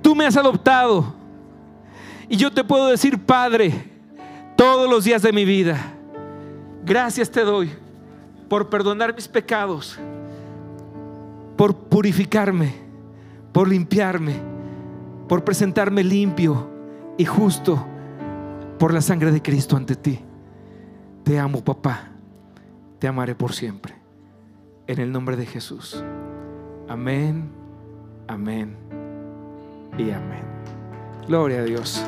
[0.00, 1.15] Tú me has adoptado.
[2.28, 3.72] Y yo te puedo decir, Padre,
[4.56, 5.94] todos los días de mi vida.
[6.84, 7.70] Gracias te doy
[8.48, 9.98] por perdonar mis pecados
[11.56, 12.74] por purificarme,
[13.52, 14.34] por limpiarme,
[15.28, 16.68] por presentarme limpio
[17.16, 17.84] y justo
[18.78, 20.20] por la sangre de Cristo ante ti.
[21.24, 22.10] Te amo, papá.
[22.98, 23.94] Te amaré por siempre.
[24.86, 26.02] En el nombre de Jesús.
[26.88, 27.50] Amén,
[28.28, 28.76] amén
[29.98, 30.44] y amén.
[31.26, 32.04] Gloria a Dios.